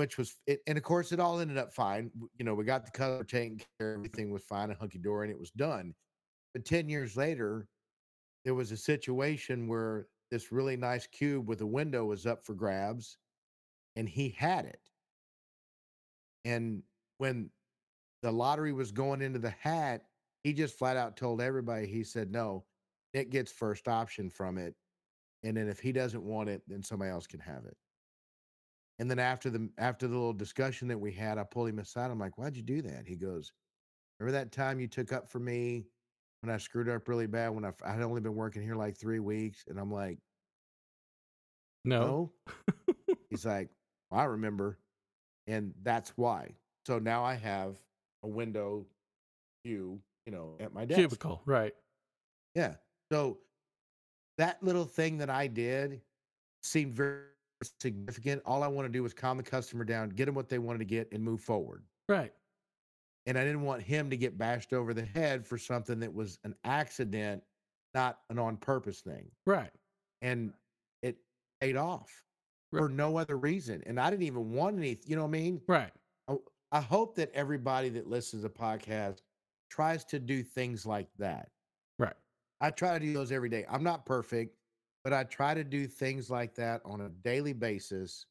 [0.00, 2.10] which was it, and of course it all ended up fine.
[2.38, 5.34] You know, we got the color taken care, everything was fine and hunky dory, and
[5.34, 5.94] it was done.
[6.54, 7.68] But ten years later,
[8.46, 12.54] there was a situation where this really nice cube with a window was up for
[12.54, 13.18] grabs,
[13.94, 14.80] and he had it.
[16.46, 16.82] And
[17.18, 17.50] when
[18.22, 20.04] the lottery was going into the hat,
[20.42, 22.64] he just flat out told everybody, he said, no,
[23.12, 24.74] Nick gets first option from it.
[25.42, 27.76] And then if he doesn't want it, then somebody else can have it.
[29.00, 32.10] And then after the after the little discussion that we had, I pulled him aside.
[32.10, 33.06] I'm like, why'd you do that?
[33.08, 33.52] He goes,
[34.20, 35.86] Remember that time you took up for me
[36.42, 39.20] when I screwed up really bad when I had only been working here like three
[39.20, 39.64] weeks?
[39.68, 40.18] And I'm like,
[41.84, 42.32] No.
[42.68, 43.14] no.
[43.30, 43.70] He's like,
[44.10, 44.78] well, I remember.
[45.46, 46.54] And that's why.
[46.86, 47.76] So now I have
[48.22, 48.86] a window
[49.64, 50.98] view, you know, at my desk.
[50.98, 51.42] Cubicle.
[51.46, 51.74] Right.
[52.54, 52.74] Yeah.
[53.12, 53.38] So
[54.38, 56.02] that little thing that I did
[56.62, 57.22] seemed very
[57.80, 58.42] significant.
[58.44, 60.78] All I want to do was calm the customer down, get them what they wanted
[60.80, 61.84] to get, and move forward.
[62.08, 62.32] Right.
[63.26, 66.38] And I didn't want him to get bashed over the head for something that was
[66.44, 67.42] an accident,
[67.94, 69.30] not an on purpose thing.
[69.46, 69.70] Right.
[70.22, 70.52] And
[71.02, 71.18] it
[71.60, 72.24] paid off
[72.72, 72.80] Right.
[72.80, 73.82] for no other reason.
[73.86, 75.60] And I didn't even want any, you know what I mean?
[75.66, 75.92] Right.
[76.72, 79.22] I hope that everybody that listens to podcast
[79.70, 81.50] tries to do things like that.
[81.98, 82.14] Right.
[82.60, 83.64] I try to do those every day.
[83.68, 84.56] I'm not perfect,
[85.04, 88.26] but I try to do things like that on a daily basis.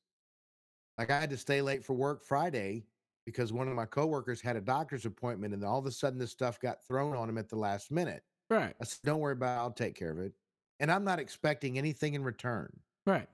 [0.98, 2.86] Like I had to stay late for work Friday
[3.26, 6.32] because one of my coworkers had a doctor's appointment and all of a sudden this
[6.32, 8.24] stuff got thrown on him at the last minute.
[8.50, 8.76] Right.
[8.82, 10.34] I said, Don't worry about it, I'll take care of it.
[10.80, 12.70] And I'm not expecting anything in return.
[13.06, 13.28] Right.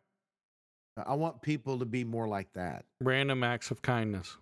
[1.06, 2.86] I want people to be more like that.
[3.02, 4.38] Random acts of kindness.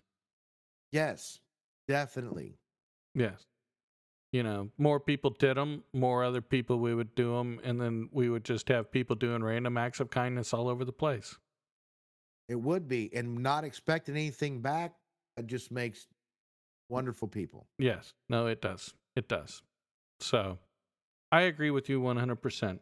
[0.92, 1.40] Yes,
[1.88, 2.58] definitely.
[3.16, 3.46] Yes.
[4.34, 8.10] You know, more people did them, more other people we would do them, and then
[8.12, 11.38] we would just have people doing random acts of kindness all over the place.
[12.50, 13.12] It would be.
[13.14, 14.96] And not expecting anything back,
[15.38, 16.08] it just makes
[16.90, 17.68] wonderful people.
[17.78, 18.16] Yes.
[18.28, 18.96] No, it does.
[19.16, 19.62] It does.
[20.20, 20.58] So
[21.32, 22.80] I agree with you 100%.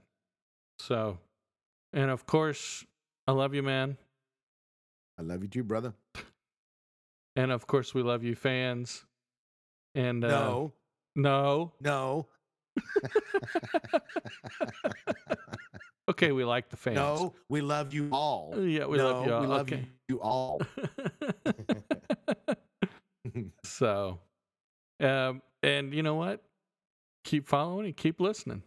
[0.80, 1.18] So,
[1.92, 2.86] and of course,
[3.28, 3.98] I love you, man.
[5.20, 5.94] I love you too, brother.
[7.38, 9.06] And of course, we love you, fans.
[9.96, 10.68] And uh,
[11.16, 12.28] No, no.
[16.10, 16.96] okay, we like the fans.
[16.96, 17.34] no.
[17.50, 18.54] We love you all.
[18.58, 19.42] Yeah, we no, love you all.
[19.42, 19.88] We love okay.
[20.08, 20.62] you all.
[23.64, 24.20] so,
[25.00, 26.42] um, and you know what?
[27.24, 28.64] Keep following and keep listening.